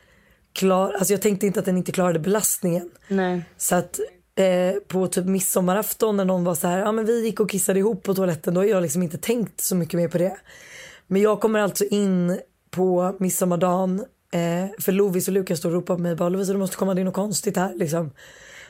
[0.52, 2.90] klar, alltså jag tänkte inte att den inte klarade belastningen.
[3.08, 3.42] Nej.
[3.56, 4.00] Så att
[4.34, 7.78] eh, på typ midsommarafton när någon var så här, ja men vi gick och kissade
[7.78, 10.36] ihop på toaletten, då har jag liksom inte tänkt så mycket mer på det.
[11.06, 15.94] Men jag kommer alltså in på midsommardagen, eh, för Lovis och Lukas står och ropar
[15.94, 18.10] på mig, bara Lovisa du måste komma, det är något konstigt här liksom.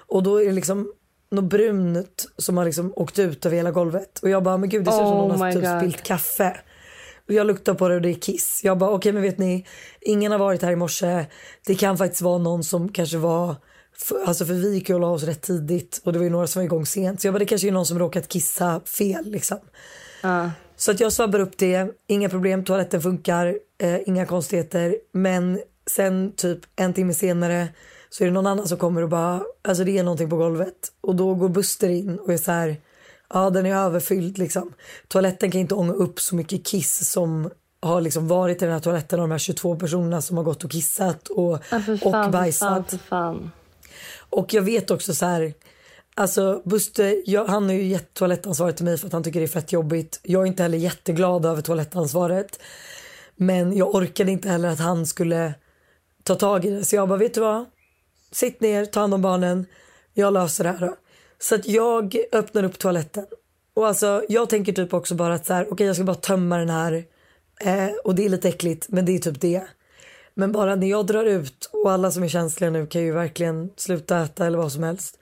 [0.06, 0.92] Och då är det liksom
[1.30, 4.18] något brunt som har liksom åkt ut över hela golvet.
[4.18, 5.78] Och jag bara, men gud det ser ut som Oh någon har typ God.
[5.78, 6.56] spillt kaffe.
[7.26, 8.60] Jag luktar på det och det är kiss.
[8.64, 9.66] Jag bara okej okay, men vet ni,
[10.00, 11.26] ingen har varit här i morse.
[11.66, 13.54] Det kan faktiskt vara någon som kanske var
[13.98, 16.46] för, alltså för vi gick och la oss rätt tidigt och det var ju några
[16.46, 17.20] som var igång sent.
[17.20, 19.58] Så jag bara det kanske är någon som råkat kissa fel liksom.
[20.24, 20.48] Uh.
[20.76, 24.96] Så att jag svabbar upp det, inga problem, toaletten funkar, eh, inga konstigheter.
[25.12, 25.60] Men
[25.90, 27.68] sen typ en timme senare
[28.10, 30.92] så är det någon annan som kommer och bara, alltså det är någonting på golvet.
[31.00, 32.76] Och då går Buster in och är så här,
[33.30, 34.72] ja den är överfylld liksom.
[35.08, 38.80] Toaletten kan inte ånga upp så mycket kiss som har liksom varit i den här
[38.80, 42.30] toaletten av de här 22 personerna som har gått och kissat och, ja, fan, och
[42.30, 42.90] bajsat.
[42.90, 43.50] För fan,
[44.30, 45.54] Och jag vet också så här,
[46.14, 49.46] alltså Buster, jag, han har ju gett toalettansvaret till mig för att han tycker det
[49.46, 50.20] är fett jobbigt.
[50.22, 52.58] Jag är inte heller jätteglad över toalettansvaret.
[53.36, 55.54] Men jag orkade inte heller att han skulle
[56.22, 56.84] ta tag i det.
[56.84, 57.64] Så jag bara, vet du vad?
[58.32, 59.66] Sitt ner, ta hand om barnen.
[60.14, 60.96] Jag löser det här då.
[61.38, 63.26] Så att jag öppnar upp toaletten.
[63.74, 66.16] Och alltså jag tänker typ också bara att så här, okej okay, jag ska bara
[66.16, 67.04] tömma den här.
[67.60, 69.62] Eh, och det är lite äckligt men det är typ det.
[70.34, 73.70] Men bara när jag drar ut och alla som är känsliga nu kan ju verkligen
[73.76, 75.18] sluta äta eller vad som helst.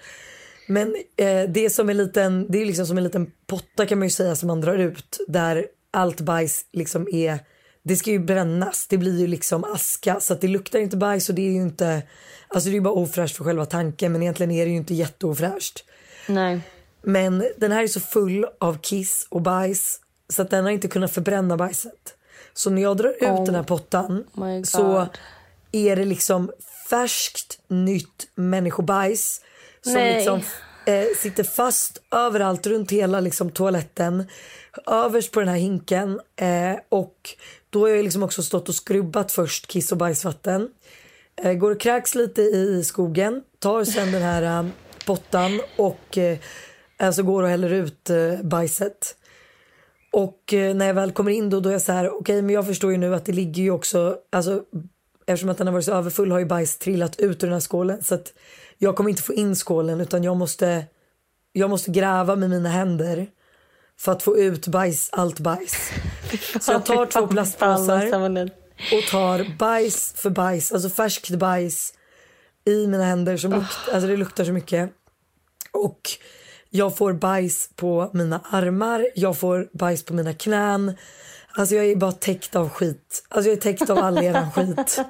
[0.68, 3.98] Men eh, det är som en liten, det är liksom som en liten potta kan
[3.98, 7.38] man ju säga som man drar ut där allt bajs liksom är
[7.84, 8.86] det ska ju brännas.
[8.86, 12.02] Det blir ju liksom aska så det luktar inte bajs och det är ju inte,
[12.48, 14.94] alltså det är ju bara ofräscht för själva tanken men egentligen är det ju inte
[14.94, 15.84] jätteofräscht.
[16.28, 16.60] Nej.
[17.02, 20.88] Men den här är så full av kiss och bajs så att den har inte
[20.88, 22.14] kunnat förbränna bajset.
[22.54, 24.68] Så när jag drar ut Oh den här pottan my God.
[24.68, 25.08] så
[25.72, 26.52] är det liksom
[26.90, 29.40] färskt nytt människobajs
[29.82, 30.16] som Nej.
[30.16, 30.40] liksom
[30.86, 34.24] eh, sitter fast överallt runt hela liksom, toaletten.
[34.86, 37.36] Överst på den här hinken eh, och
[37.74, 40.68] då har jag liksom också stått och skrubbat först kiss och bajsvatten.
[41.42, 44.70] Eh, går och kräks lite i skogen, tar sen den här eh,
[45.06, 46.38] pottan och eh,
[46.96, 49.16] alltså går och häller ut eh, bajset.
[50.12, 52.54] Och eh, när jag väl kommer in då, då är jag så här, okej men
[52.54, 54.62] jag förstår ju nu att det ligger ju också, alltså
[55.26, 57.60] eftersom att den har varit så överfull har ju bajs trillat ut ur den här
[57.60, 58.32] skålen så att
[58.78, 60.84] jag kommer inte få in skålen utan jag måste,
[61.52, 63.26] jag måste gräva med mina händer
[63.98, 65.90] för att få ut bajs, allt bajs.
[66.60, 68.06] Så jag tar två plastpåsar
[68.92, 71.94] och tar bajs för bajs, alltså färskt bajs
[72.64, 74.90] i mina händer som lukt, alltså det luktar så mycket.
[75.72, 76.00] Och
[76.70, 80.96] jag får bajs på mina armar, jag får bajs på mina knän.
[81.56, 83.24] Alltså jag är bara täckt av skit.
[83.28, 85.00] Alltså jag är täckt av all eran skit.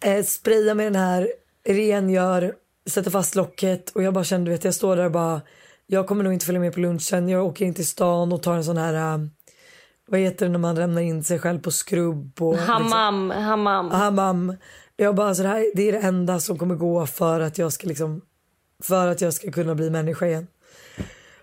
[0.00, 1.28] Eh, sprayar med den här,
[1.68, 2.54] rengör,
[2.90, 5.40] sätter fast locket och jag bara kände, vet jag står där och bara,
[5.86, 7.28] jag kommer nog inte följa med på lunchen.
[7.28, 9.26] Jag åker in till stan och tar en sån här, äh,
[10.06, 13.86] vad heter det när man lämnar in sig själv på skrubb och Hammam, hammam.
[13.86, 14.56] Liksom, hammam.
[14.96, 17.72] Jag bara, så det, här, det är det enda som kommer gå för att jag
[17.72, 18.20] ska liksom,
[18.82, 20.46] för att jag ska kunna bli människa igen.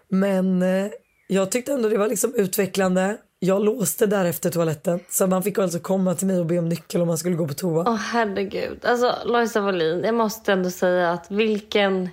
[0.10, 0.88] Men eh,
[1.28, 3.18] jag tyckte ändå det var liksom utvecklande.
[3.40, 7.02] Jag låste därefter toaletten så man fick alltså komma till mig och be om nyckel
[7.02, 7.84] om man skulle gå på toa.
[7.88, 8.86] Åh herregud.
[8.86, 12.10] Alltså Lojsa Wallin, jag måste ändå säga att vilken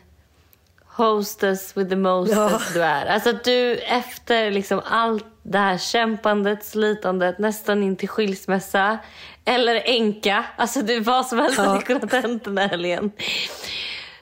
[0.86, 2.60] hostess with the mostess Ja.
[2.74, 3.06] du är.
[3.06, 8.98] Alltså att du efter liksom allt det här kämpandet, slitandet, nästan in till skilsmässa
[9.44, 10.44] eller enka.
[10.56, 11.64] Alltså du vad som helst Ja.
[11.64, 13.12] hade kunnat hänt den här helgen.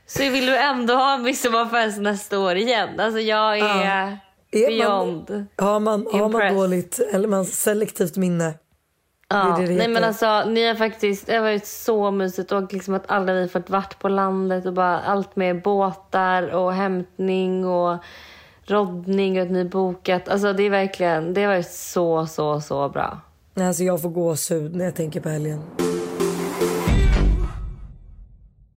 [0.07, 3.01] Så vill du ändå ha en midsommarfest nästa år igen.
[3.01, 4.17] Alltså jag är Ja.
[4.53, 5.47] Är man- beyond.
[5.57, 6.57] Har man, har man Impressed.
[6.57, 8.55] dåligt eller man selektivt minne?
[9.31, 12.73] Ja, det det nej men alltså ni har faktiskt, det har varit så mysigt och
[12.73, 17.67] liksom att alla vi fått vart på landet och bara allt med båtar och hämtning
[17.67, 17.99] och
[18.71, 20.29] roddning och att ni bokat.
[20.29, 23.21] Alltså det är verkligen, det har varit så, så, så bra.
[23.55, 25.63] Alltså jag får gåshud när jag tänker på helgen.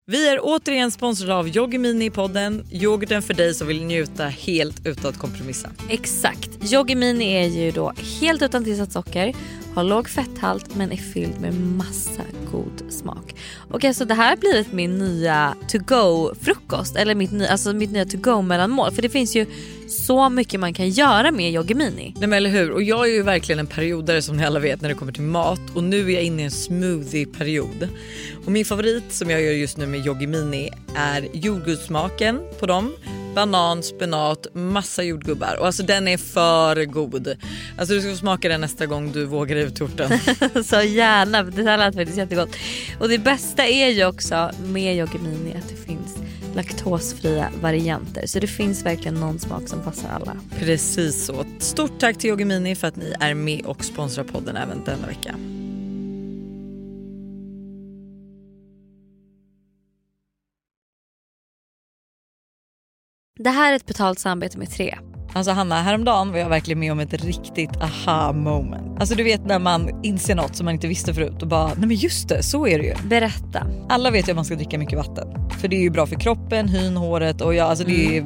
[0.05, 2.65] Vi är återigen sponsrade av Yoggi Mini i podden.
[2.71, 5.69] Yoghurten för dig som vill njuta helt utan att kompromissa.
[5.89, 6.73] Exakt.
[6.73, 9.35] Yoggi Mini är ju då helt utan tillsatt socker,
[9.73, 13.35] har låg fetthalt men är fylld med massa god smak.
[13.63, 17.73] Okej okay, så det här har blivit min nya to go frukost eller mitt, alltså
[17.73, 19.45] mitt nya to go mellanmål för det finns ju
[19.87, 22.13] så mycket man kan göra med Yoggi Mini.
[22.17, 22.71] Nej men eller hur?
[22.71, 25.21] Och jag är ju verkligen en periodare som ni alla vet när det kommer till
[25.21, 27.87] mat och nu är jag inne i en smoothie-period.
[28.45, 32.93] Och min favorit som jag gör just nu med Yoggi Mini är jordgubbssmaken på dem.
[33.35, 37.35] Banan, spenat, massa jordgubbar och alltså den är för god.
[37.77, 40.19] Alltså du ska få smaka den nästa gång du vågar ut torten.
[40.63, 42.55] Så gärna, det här lät faktiskt jättegott.
[42.99, 46.17] Och det bästa är ju också med Yoggi Mini att det finns
[46.55, 48.25] laktosfria varianter.
[48.25, 50.35] Så det finns verkligen någon smak som passar alla.
[50.59, 51.45] Precis så.
[51.59, 55.07] Stort tack till Yoggi Mini för att ni är med och sponsrar podden även denna
[55.07, 55.35] vecka.
[63.43, 64.97] Det här är ett betalt samarbete med Tre.
[65.33, 68.99] Alltså Hanna, häromdagen var jag verkligen med om ett riktigt aha moment.
[68.99, 71.87] Alltså du vet när man inser något som man inte visste förut och bara, nej
[71.87, 72.93] men just det, så är det ju.
[73.07, 73.67] Berätta.
[73.89, 75.49] Alla vet ju att man ska dricka mycket vatten.
[75.59, 78.25] För det är ju bra för kroppen, hyn, håret och ja, alltså det, är,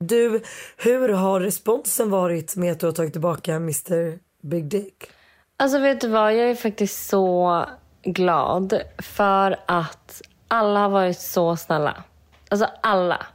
[0.00, 0.42] Du,
[0.76, 5.10] hur har responsen varit med att du har tagit tillbaka Mr Big Dick?
[5.56, 7.64] Alltså vet du vad, jag är faktiskt så
[8.02, 12.04] glad för att alla har varit så snälla.
[12.48, 13.26] Alltså alla.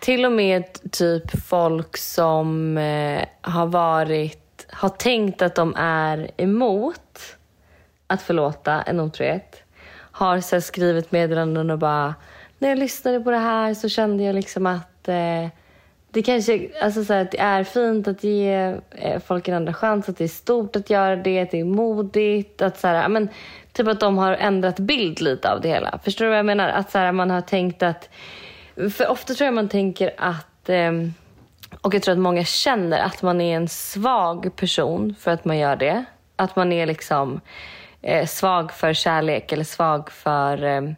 [0.00, 7.36] Till och med typ folk som eh, har varit, har tänkt att de är emot
[8.06, 9.62] att förlåta en otrohet.
[9.96, 12.14] Har så skrivit meddelanden och bara,
[12.58, 15.48] när jag lyssnade på det här så kände jag liksom att eh,
[16.14, 19.74] det kanske alltså så här, att det är fint att ge eh, folk en andra
[19.74, 22.62] chans, att det är stort att göra det, att det är modigt.
[22.62, 23.28] Att så här, men,
[23.72, 25.98] typ att de har ändrat bild lite av det hela.
[26.04, 26.68] Förstår du vad jag menar?
[26.68, 28.08] Att så här, man har tänkt att...
[28.74, 30.68] För ofta tror jag man tänker att...
[30.68, 31.14] Ehm,
[31.80, 35.58] och jag tror att många känner att man är en svag person för att man
[35.58, 36.04] gör det.
[36.36, 37.40] Att man är liksom
[38.02, 40.64] eh, svag för kärlek eller svag för...
[40.64, 40.94] Ehm,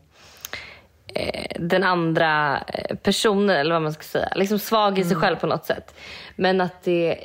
[1.17, 4.29] eh, den andra eh, personen eller vad man ska säga.
[4.35, 5.95] Liksom svag i sig själv på något sätt.
[6.37, 7.17] Men att det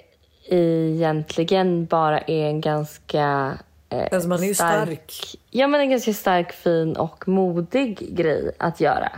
[0.50, 3.58] egentligen bara är en ganska
[3.90, 5.14] eh, Alltså man är ju stark.
[5.52, 9.12] Ja men en ganska stark, fin och modig grej att göra.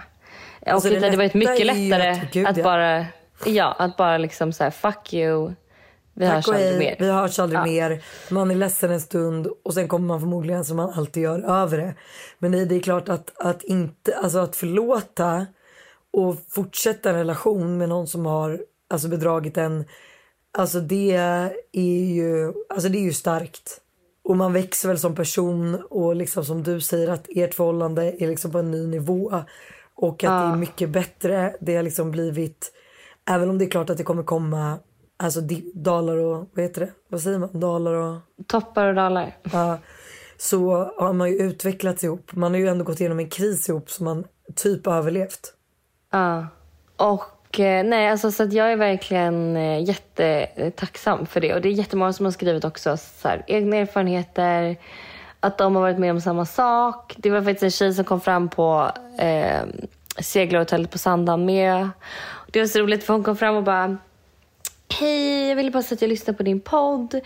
[0.66, 2.64] Alltså, och det det varit lätta mycket ju lättare att- gud, att ja.
[2.64, 3.06] bara,
[3.46, 5.52] ja att bara liksom säga fuck you,
[6.14, 6.96] vi hörs och aldrig mer.
[7.00, 7.66] vi hörs aldrig Ja.
[7.66, 8.04] mer.
[8.30, 11.78] Man är ledsen en stund och sen kommer man förmodligen som man alltid gör över
[11.78, 11.96] det.
[12.40, 15.46] Men det är klart att, att inte, alltså att förlåta
[16.12, 19.86] och fortsätta en relation med någon som har alltså bedragit en.
[20.58, 21.12] Alltså det
[21.72, 23.80] är ju, alltså det är ju starkt.
[24.24, 28.28] Och man växer väl som person och liksom som du säger att ert förhållande är
[28.28, 29.44] liksom på en ny nivå.
[29.96, 31.56] Och att det är mycket bättre.
[31.62, 32.72] Det har liksom blivit,
[33.30, 34.80] även om det är klart att det kommer komma
[35.24, 35.42] alltså
[35.74, 36.92] dalar och, vad heter det?
[37.10, 37.60] Vad säger man?
[37.60, 39.36] Dalar och, Toppar och dalar.
[39.52, 39.78] ja.
[40.38, 42.32] Så har man ju utvecklats ihop.
[42.34, 44.24] Man har ju ändå gått igenom en kris ihop som man
[44.56, 45.54] typ har överlevt.
[46.12, 46.48] Ja.
[46.98, 51.54] Och eh, nej, alltså så att jag är verkligen eh, jättetacksam för det.
[51.54, 54.78] Och det är jättemånga som har skrivit också så här, egna erfarenheter,
[55.40, 57.14] att de har varit med om samma sak.
[57.18, 59.62] Det var faktiskt en tjej som kom fram på eh,
[60.20, 61.90] seglarhotellet på Sandhamn med.
[62.52, 63.98] Det var så roligt för hon kom fram och bara
[65.04, 67.20] Hej, jag ville bara säga att jag lyssnar på din podd.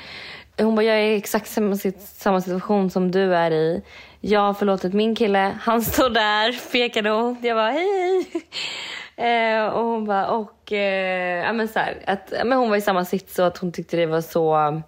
[0.58, 3.82] Hon bara, jag är i exakt samma, sit- samma situation som du är i.
[4.22, 7.38] Jag har förlåtit min kille, han står där, pekade hon.
[7.42, 8.44] Jag bara, hej, hej.
[9.20, 12.78] Eh, och hon bara, och eh, ja, men så här, att, ja, men hon var
[12.78, 14.82] i samma sits och att hon tyckte det var så,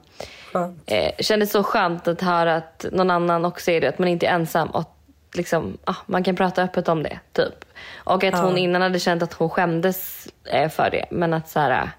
[0.54, 0.84] Skönt.
[0.92, 4.28] eh, kändes så skönt att höra att någon annan också är det, att man inte
[4.28, 4.96] är ensam och
[5.34, 7.20] liksom, ah, man kan prata öppet om det.
[7.34, 7.66] typ.
[7.96, 11.60] Och att hon innan hade känt att hon skämdes eh, för det, men att så
[11.60, 11.90] här,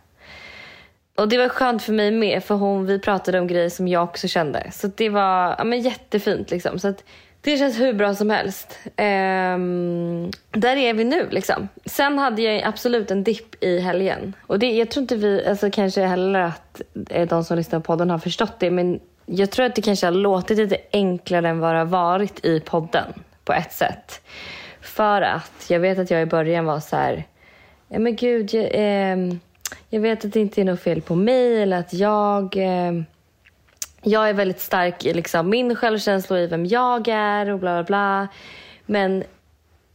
[1.21, 4.05] och det var skönt för mig med för hon, vi pratade om grejer som jag
[4.05, 4.71] också kände.
[4.73, 6.79] Så det var ja, men jättefint liksom.
[6.79, 7.05] Så att
[7.41, 8.79] Det känns hur bra som helst.
[8.85, 11.69] Um, där är vi nu liksom.
[11.85, 14.35] Sen hade jag absolut en dipp i helgen.
[14.47, 17.85] Och det, jag tror inte vi, alltså kanske heller att eh, de som lyssnar på
[17.85, 18.71] podden har förstått det.
[18.71, 22.45] Men jag tror att det kanske har låtit lite enklare än vad det har varit
[22.45, 23.13] i podden
[23.45, 24.21] på ett sätt.
[24.81, 27.27] För att jag vet att jag i början var så här,
[27.89, 29.17] ja men gud, jag, eh,
[29.91, 32.93] jag vet att det inte är något fel på mig eller att jag eh,
[34.03, 37.75] jag är väldigt stark i liksom min självkänsla och i vem jag är och bla
[37.75, 38.29] bla bla.
[38.87, 39.25] Men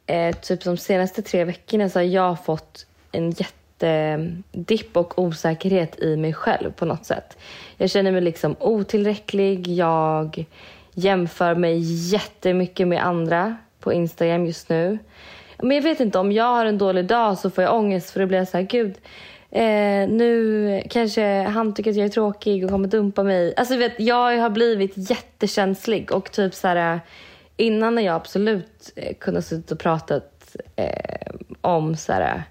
[0.05, 6.17] eh, typ de senaste tre veckorna så har jag fått en jättedipp och osäkerhet i
[6.17, 7.37] mig själv på något sätt.
[7.77, 9.67] Jag känner mig liksom otillräcklig.
[9.67, 10.45] Jag
[10.93, 11.79] jämför mig
[12.11, 14.99] jättemycket med andra på Instagram just nu.
[15.57, 18.19] Men jag vet inte, om jag har en dålig dag så får jag ångest för
[18.19, 18.95] då blir så här, gud
[19.55, 23.53] Eh, nu kanske han tycker att jag är tråkig och kommer dumpa mig.
[23.57, 26.99] Alltså vet, jag har blivit jättekänslig och typ så här, eh,
[27.57, 31.31] innan när jag absolut eh, kunde suttit och pratat eh,
[31.61, 32.41] om så här, eh,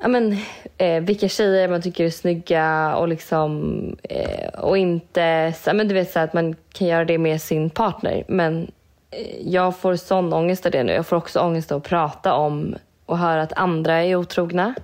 [0.00, 0.36] ja, men,
[0.78, 5.94] eh, vilka tjejer man tycker är snygga och liksom eh, och inte, så, men du
[5.94, 8.24] vet så här, att man kan göra det med sin partner.
[8.28, 8.70] Men
[9.10, 10.92] eh, jag får sån ångest av det nu.
[10.92, 14.74] Jag får också ångest av att prata om och höra att andra är otrogna.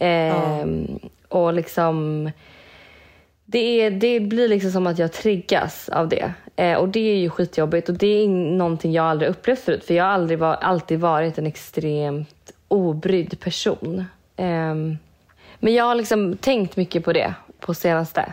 [0.00, 0.66] Eh,
[1.28, 2.30] Och liksom...
[3.44, 6.32] Det, är, det blir liksom som att jag triggas av det.
[6.56, 9.84] Eh, och det är ju skitjobbigt och det är någonting jag aldrig upplevt förut.
[9.84, 14.04] För jag har aldrig var, alltid varit en extremt obrydd person.
[14.36, 14.74] Eh,
[15.60, 18.32] men jag har liksom tänkt mycket på det på senaste.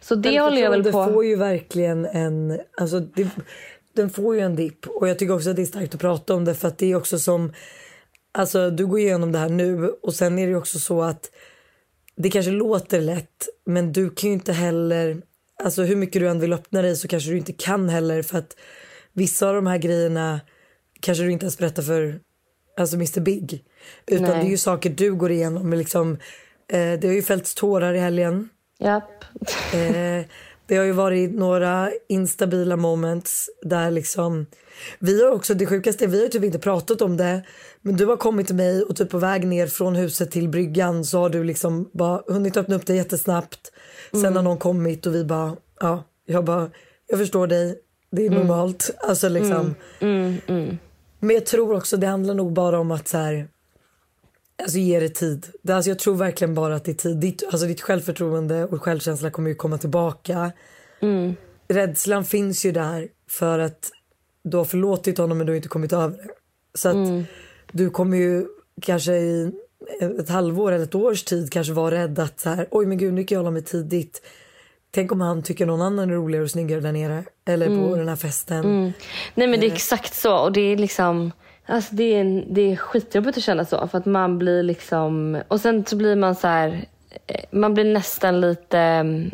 [0.00, 1.04] Så det håller jag väl på...
[1.04, 2.60] får ju verkligen en...
[2.76, 3.28] Alltså det,
[3.92, 4.86] den får ju en dipp.
[4.86, 6.86] Och jag tycker också att det är starkt att prata om det för att det
[6.92, 7.52] är också som...
[8.32, 11.30] Alltså du går igenom det här nu och sen är det också så att
[12.16, 15.22] det kanske låter lätt men du kan ju inte heller,
[15.64, 18.38] alltså hur mycket du än vill öppna dig så kanske du inte kan heller för
[18.38, 18.56] att
[19.12, 20.40] vissa av de här grejerna
[21.00, 22.20] kanske du inte ens berättar för
[22.80, 23.64] alltså Mr Big.
[24.06, 24.34] Utan Nej.
[24.34, 25.72] det är ju saker du går igenom.
[25.72, 26.12] Liksom,
[26.68, 28.48] eh, det har ju fällts tårar i helgen.
[28.78, 29.24] Japp.
[29.74, 30.24] Eh,
[30.70, 34.46] det har ju varit några instabila moments där liksom
[34.98, 37.42] vi har också, det sjukaste, vi har typ inte pratat om det
[37.82, 41.04] men du har kommit till mig och typ på väg ner från huset till bryggan
[41.04, 43.72] så har du liksom bara hunnit öppna upp det jättesnabbt.
[44.10, 44.36] Sen Mm.
[44.36, 46.70] har någon kommit och vi bara, ja, jag bara,
[47.06, 47.78] jag förstår dig,
[48.10, 48.90] det är normalt.
[48.98, 49.74] Alltså liksom.
[50.00, 50.78] Mm, mm.
[51.20, 53.48] Men jag tror också det handlar nog bara om att så här,
[54.62, 55.46] alltså ge det tid.
[55.62, 57.16] Det, alltså jag tror verkligen bara att det är tid.
[57.16, 60.52] Ditt, alltså ditt självförtroende och självkänsla kommer ju komma tillbaka.
[61.00, 61.34] Mm.
[61.68, 63.90] Rädslan finns ju där för att
[64.42, 66.28] du har förlåtit honom men du har inte kommit över det.
[66.74, 67.24] Så att Mm.
[67.72, 68.46] du kommer ju
[68.82, 69.52] kanske i
[70.20, 73.14] ett halvår eller ett års tid kanske vara rädd att så här, oj men gud
[73.14, 74.22] nu kan jag hålla mig tidigt.
[74.90, 77.24] Tänk om han tycker någon annan är roligare och snyggare där nere.
[77.44, 77.98] Eller på Mm.
[77.98, 78.64] den här festen.
[78.64, 78.92] Mm.
[79.34, 79.74] Nej men det är Eh.
[79.74, 81.32] exakt så och det är liksom
[81.70, 85.42] Alltså det är, en- det är skitjobbigt att känna så för att man blir liksom
[85.48, 86.84] och sen så blir man så här
[87.26, 89.30] eh, man blir nästan lite mm,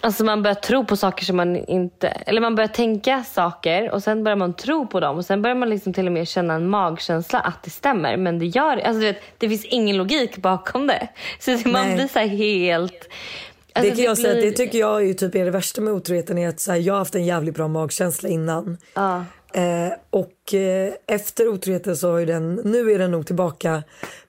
[0.00, 4.02] Alltså man börjar tro på saker som man inte, eller man börjar tänka saker och
[4.02, 6.54] sen börjar man tro på dem och sen börjar man liksom till och med känna
[6.54, 10.86] en magkänsla att det stämmer men det gör alltså vet, det finns ingen logik bakom
[10.86, 11.08] det.
[11.40, 11.94] Så man Nej.
[11.94, 13.08] blir så helt
[13.74, 16.38] det kan jag säga, blir- det tycker jag är typ är det värsta med otroheten
[16.38, 18.78] är att så här, jag har haft en jävligt bra magkänsla innan.
[18.94, 19.24] Ja.
[19.54, 23.82] Eh, och eh, efter otroheten så har ju den, nu är den nog tillbaka,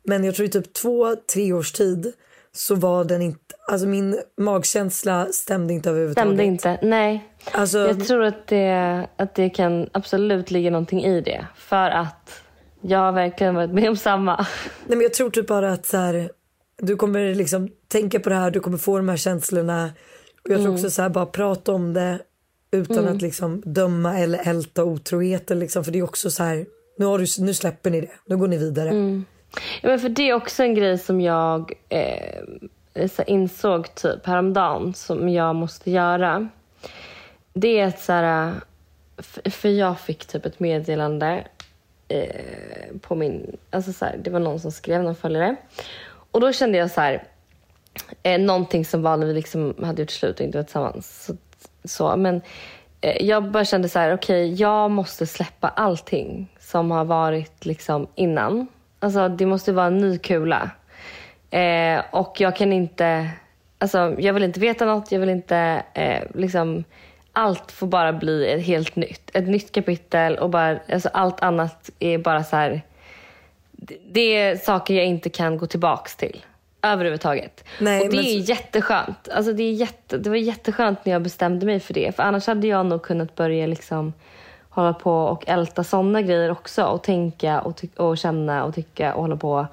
[0.03, 2.13] men jag tror i typ två, tre års tid
[2.51, 6.27] så var den inte, alltså min magkänsla stämde inte överhuvudtaget.
[6.27, 6.79] Stämde inte.
[6.81, 7.29] Nej.
[7.51, 11.47] Alltså, Jag tror att det, att det kan absolut ligga någonting i det.
[11.55, 12.41] För att
[12.81, 14.35] jag har verkligen varit med om samma.
[14.37, 16.31] Nej men jag tror typ bara att så här,
[16.77, 19.89] du kommer liksom tänka på det här, du kommer få de här känslorna.
[20.43, 20.73] Och jag tror Mm.
[20.73, 22.19] också så här, bara prata om det
[22.71, 23.15] utan Mm.
[23.15, 25.83] att liksom döma eller älta otroheten liksom.
[25.83, 26.65] För det är också så här,
[26.97, 28.89] nu, har du, nu släpper ni det, nu går ni vidare.
[28.89, 29.25] Mm.
[29.81, 32.43] Ja, men för det är också en grej som jag eh,
[33.27, 36.49] insåg typ häromdagen som jag måste göra.
[37.53, 38.53] Det är att så här,
[39.45, 41.47] för jag fick typ ett meddelande
[42.07, 45.55] eh, på min, alltså så här, det var någon som skrev, någon följare.
[46.31, 47.23] Och då kände jag så här,
[48.23, 51.25] eh, någonting som var när vi liksom hade gjort slut och inte var tillsammans.
[51.25, 51.37] Så,
[51.83, 52.41] så, men
[53.01, 58.07] eh, jag bara kände så här, okej, jag måste släppa allting som har varit liksom
[58.15, 58.67] innan.
[58.99, 60.69] Alltså det måste vara en ny kula.
[61.49, 63.29] Eh, och jag kan inte,
[63.77, 66.83] alltså jag vill inte veta något, jag vill inte eh, liksom
[67.33, 69.29] allt får bara bli ett helt nytt.
[69.33, 72.81] Ett nytt kapitel och bara, alltså allt annat är bara så här.
[73.71, 76.45] Det, det är saker jag inte kan gå tillbaks till.
[76.81, 77.63] Överhuvudtaget.
[77.79, 79.29] Nej, och det men är jätteskönt.
[79.29, 82.15] Alltså det, är jätte, det var jätteskönt när jag bestämde mig för det.
[82.15, 84.13] För annars hade jag nog kunnat börja liksom
[84.69, 89.21] hålla på och älta sådana grejer också och tänka och, och känna och tycka och
[89.21, 89.67] hålla på.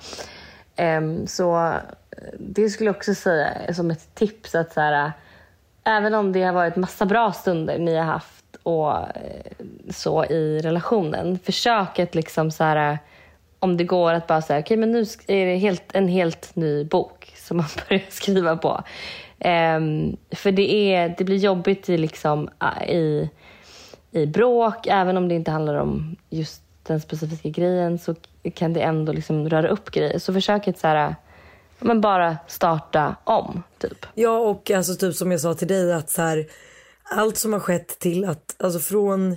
[0.76, 1.78] Ehm, så eh,
[2.38, 5.12] det skulle jag också säga som ett tips att så här,
[5.84, 10.61] även om det har varit massa bra stunder ni har haft och eh, så i
[10.61, 12.98] relationen, försök att liksom så här
[13.59, 16.84] om det går att bara säga okej men nu är det helt, en helt ny
[16.84, 18.82] bok som man börjar skriva på.
[19.38, 22.48] Um, för det, är, det blir jobbigt i, liksom,
[22.88, 23.30] i,
[24.11, 28.14] i bråk, även om det inte handlar om just den specifika grejen så
[28.54, 30.18] kan det ändå liksom röra upp grejer.
[30.18, 31.16] Så försök att så här,
[31.78, 34.07] men bara starta om, typ.
[34.14, 36.46] Ja och alltså typ som jag sa till dig att så här,
[37.02, 39.36] allt som har skett till att, alltså från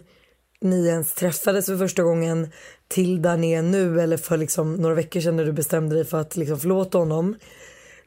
[0.62, 2.52] ni ens träffades för första gången
[2.90, 6.06] till där ni är nu eller för liksom några veckor sedan när du bestämde dig
[6.06, 7.36] för att liksom förlåta honom.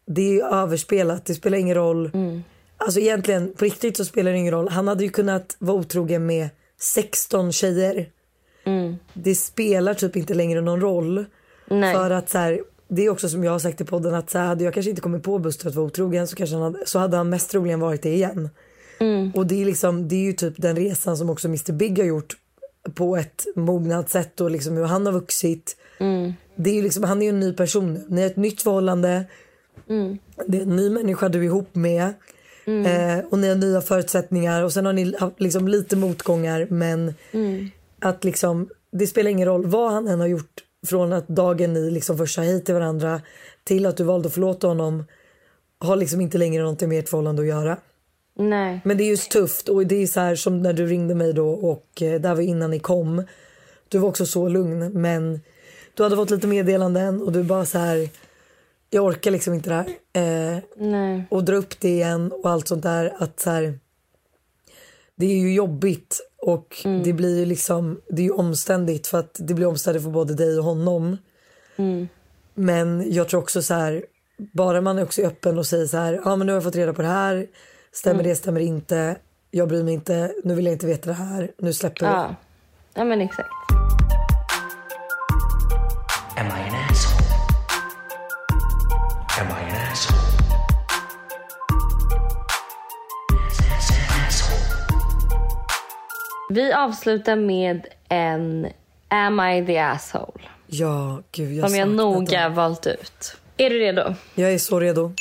[0.07, 2.11] Det är ju överspelat, det spelar ingen roll.
[2.77, 4.69] Alltså egentligen på riktigt så spelar det ingen roll.
[4.69, 6.49] Han hade ju kunnat vara otrogen med
[6.81, 8.09] 16 tjejer.
[9.15, 11.25] Det spelar typ inte längre någon roll.
[11.71, 11.95] Nej.
[11.95, 14.39] För att så här, det är också som jag har sagt i podden att så
[14.39, 16.87] här, hade jag kanske inte kommit på Buster att vara otrogen så, kanske han hade,
[16.87, 18.49] så hade han mest troligen varit det igen.
[19.35, 22.07] Och det är, liksom, det är ju typ den resan som också Mr Big har
[22.07, 22.37] gjort
[22.95, 25.77] på ett mognat sätt och liksom hur han har vuxit.
[26.57, 28.05] Det är liksom, han är ju en ny person nu.
[28.09, 29.25] Ni har ett nytt förhållande.
[30.47, 32.13] Det är en ny människa du är ihop med.
[32.87, 37.15] Eh, och ni har nya förutsättningar och sen har ni haft liksom lite motgångar men
[38.01, 41.91] att liksom, det spelar ingen roll vad han än har gjort från att dagen ni
[41.91, 43.21] liksom först sa hej till varandra
[43.65, 45.05] till att du valde att förlåta honom
[45.79, 47.77] har liksom inte längre någonting med ert förhållande att göra.
[48.35, 48.81] Nej.
[48.85, 51.33] Men det är just tufft och det är så här som när du ringde mig
[51.33, 53.25] då och eh, där var innan ni kom.
[53.89, 55.41] Du var också så lugn men
[55.95, 58.09] du hade fått lite meddelanden och du bara så här
[58.91, 59.89] jag orkar liksom inte det här.
[60.13, 61.25] Eh, Nej.
[61.31, 63.79] och dra upp det igen och allt sånt där att så här,
[65.15, 69.37] det är ju jobbigt och det blir ju liksom det är ju omständigt för att
[69.41, 71.17] det blir omständigt för både dig och honom.
[72.55, 74.05] Men jag tror också så här
[74.53, 76.77] bara man är också öppen och säger så här ja men nu har jag fått
[76.77, 77.47] reda på det här
[77.93, 79.17] stämmer det stämmer inte
[79.51, 82.13] jag bryr mig inte nu vill jag inte veta det här nu släpper vi.
[82.13, 82.35] Ja.
[82.95, 83.49] ja, men exakt.
[86.37, 87.29] Am I an asshole?
[89.41, 90.19] Am I an asshole?
[96.51, 98.67] Vi avslutar med en
[99.09, 100.43] Am I the asshole?
[100.67, 102.55] Ja gud jag Som jag noga den.
[102.55, 103.37] valt ut.
[103.57, 104.15] Är du redo?
[104.35, 105.13] Jag är så redo.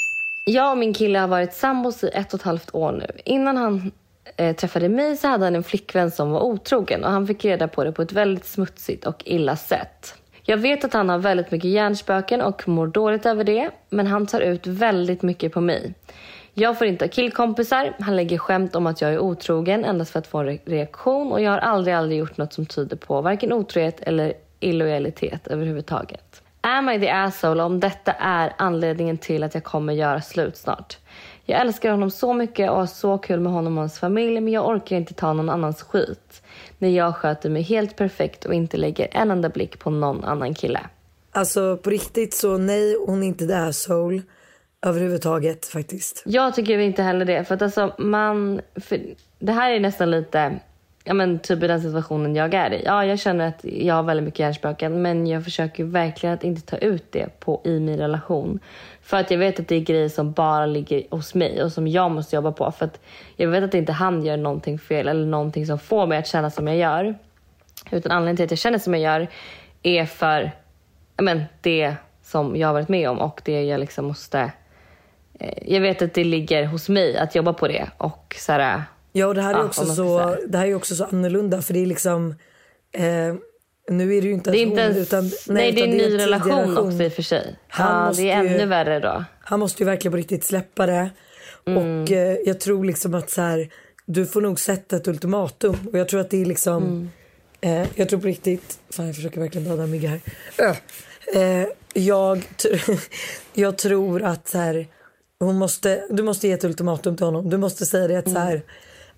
[0.44, 3.08] Jag och min kille har varit sambos i ett och ett halvt år nu.
[3.26, 3.92] Innan han
[4.38, 7.68] eh, träffade mig så hade han en flickvän som var otrogen och han fick reda
[7.68, 10.16] på det på ett väldigt smutsigt och illa sätt.
[10.44, 14.28] Jag vet att han har väldigt mycket hjärnspöken och mår dåligt över det, men han
[14.28, 15.94] tar ut väldigt mycket på mig.
[16.54, 20.20] Jag får inte ha killkompisar, han lägger skämt om att jag är otrogen endast för
[20.20, 23.22] att få en re- reaktion och jag har aldrig, aldrig gjort något som tyder på
[23.22, 26.41] varken otrohet eller illojalitet överhuvudtaget.
[26.62, 30.98] Am I the asshole om detta är anledningen till att jag kommer göra slut snart?
[31.46, 34.54] Jag älskar honom så mycket och har så kul med honom och hans familj men
[34.54, 36.42] jag orkar inte ta någon annans skit
[36.78, 40.54] när jag sköter mig helt perfekt och inte lägger en enda blick på någon annan
[40.54, 40.80] kille.
[41.32, 44.22] Alltså på riktigt så nej hon är inte the asshole
[44.86, 46.24] överhuvudtaget faktiskt.
[46.26, 47.44] Jag tycker inte heller det.
[47.44, 49.00] För att alltså man, för
[49.40, 50.60] det här är nästan lite,
[51.04, 52.82] ja men typ i den situationen jag är i.
[52.86, 56.62] Ja, jag känner att jag har väldigt mycket hjärnspöken men jag försöker verkligen att inte
[56.62, 58.60] ta ut det på, i min relation.
[59.02, 61.88] För att jag vet att det är grejer som bara ligger hos mig och som
[61.88, 62.72] jag måste jobba på.
[62.72, 63.00] För att
[63.36, 66.50] jag vet att inte han gör någonting fel eller någonting som får mig att känna
[66.50, 67.16] som jag gör.
[67.92, 69.28] Utan anledningen till att jag känner som jag gör
[69.84, 70.52] är för
[71.18, 74.52] ja, men, det som jag har varit med om och det jag liksom måste
[75.42, 77.90] Eh, jag vet att det ligger hos mig att jobba på det.
[77.98, 80.96] Och så här, Ja och det här är Ja, också så, det här är också
[80.96, 82.36] så annorlunda för det är liksom
[82.92, 83.04] eh,
[83.90, 85.84] nu är det ju inte det är ens inte hon, ens, utan, nej, det är
[85.86, 87.56] en ny tidig relation, också i och för sig.
[87.68, 89.24] Han ja, det är ju- ännu värre då.
[89.40, 91.10] Han måste ju verkligen på riktigt släppa det.
[91.66, 92.02] Mm.
[92.02, 93.70] Och eh, jag tror liksom att så här,
[94.06, 95.76] du får nog sätta ett ultimatum.
[95.92, 96.84] Och jag tror att det är liksom,
[97.64, 97.82] Mm.
[97.84, 100.22] eh, jag tror på riktigt, fan jag försöker verkligen döda en mygga här.
[100.58, 100.78] Öh.
[101.42, 102.42] Eh, jag,
[103.54, 104.88] jag tror att så här,
[105.40, 107.50] hon måste, du måste ge ett ultimatum till honom.
[107.50, 108.62] Du måste säga det att så här,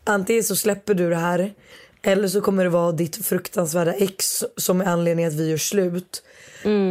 [0.04, 1.54] antingen så släpper du det här
[2.02, 6.24] eller så kommer det vara ditt fruktansvärda ex som är anledningen att vi gör slut.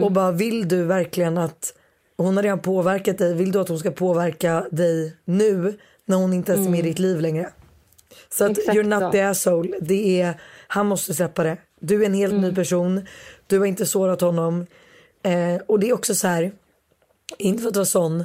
[0.05, 1.75] Och bara vill du verkligen att
[2.17, 3.35] hon har redan påverkat dig.
[3.35, 6.83] Vill du att hon ska påverka dig nu när hon inte ens är med i
[6.83, 7.51] ditt liv längre?
[8.29, 9.79] Så att Exakt you're not the asshole.
[9.81, 11.57] Det är, han måste släppa det.
[11.81, 13.07] Du är en helt ny person.
[13.47, 14.67] Du har inte sårat honom.
[15.23, 16.53] Eh, och det är också så här,
[17.39, 18.25] inte för att vara sån,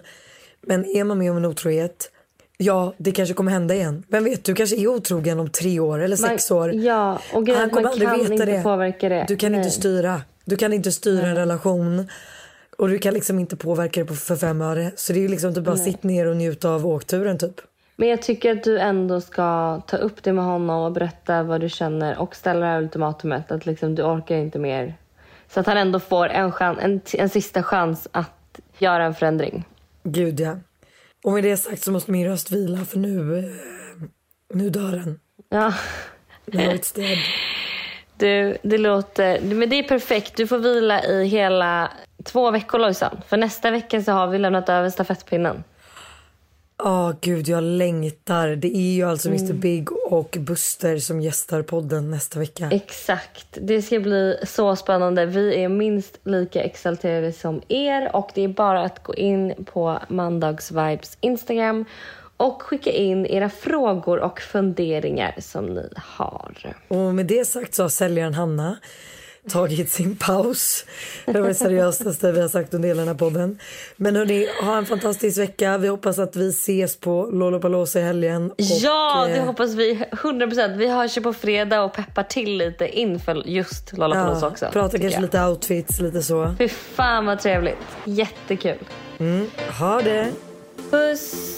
[0.62, 2.12] men är man med om en otrohet,
[2.58, 4.04] Ja, det kanske kommer hända igen.
[4.08, 6.74] Vem vet, du kanske är otrogen om tre år eller Man- sex år.
[6.74, 8.64] Ja, och är Han att man kommer aldrig kan veta inte det.
[8.64, 9.26] påverka det.
[9.28, 9.72] Du kan inte Nej.
[9.72, 10.22] styra.
[10.46, 12.08] Du kan inte styra en relation.
[12.78, 14.92] Och du kan liksom inte påverka det på för fem öre.
[14.96, 15.84] Så det är liksom typ bara Nej.
[15.86, 17.62] sitt ner och njut av åkturen typ.
[17.96, 21.62] Men jag tycker att du ändå ska ta upp det med honom och berätta vad
[21.62, 24.96] du känner och ställa det här ultimatumet att liksom du orkar inte mer.
[25.54, 29.66] Så att han ändå får en, chans, en, en sista chans att göra en förändring.
[30.04, 30.58] Gud ja.
[31.24, 33.46] Och med det sagt så måste min röst vila för nu, eh,
[34.54, 35.20] nu dör den.
[35.50, 35.74] Ja.
[36.46, 37.18] No it's dead.
[38.20, 39.42] Du, det låter...
[39.42, 40.38] Men det är perfekt.
[40.38, 41.92] Du får vila i hela
[42.24, 43.22] två veckor Lojsan.
[43.28, 45.64] För nästa vecka så har vi lämnat över stafettpinnen.
[46.84, 48.48] Ja gud jag längtar.
[48.48, 49.60] Det är ju alltså Mr Mm.
[49.60, 52.70] Big och Buster som gästar podden nästa vecka.
[52.72, 53.48] Exakt.
[53.62, 55.26] Det ska bli så spännande.
[55.26, 60.00] Vi är minst lika exalterade som er och det är bara att gå in på
[60.08, 61.86] Mandagsvibes Instagram
[62.38, 66.76] och skicka in era frågor och funderingar som ni har.
[66.88, 68.78] Och med det sagt så har säljaren Hanna
[69.50, 70.86] tagit sin paus.
[71.26, 73.60] Det var det seriösaste vi har sagt under hela den här podden.
[73.96, 75.78] Men hörni, ha en fantastisk vecka.
[75.78, 78.52] Vi hoppas att vi ses på Lollapalooza i helgen.
[78.52, 80.78] Och, ja, det eh, hoppas vi 100%.
[80.78, 84.70] Vi hörs ju på fredag och peppar till lite inför just Lollapalooza ja, också.
[84.74, 85.22] Prata tycker kanske jag.
[85.22, 86.56] lite outfits, lite så.
[86.58, 87.78] Fy fan vad trevligt.
[88.06, 88.78] Jättekul.
[89.20, 89.48] Mm,
[89.80, 90.32] ha det.
[90.92, 91.58] Puss.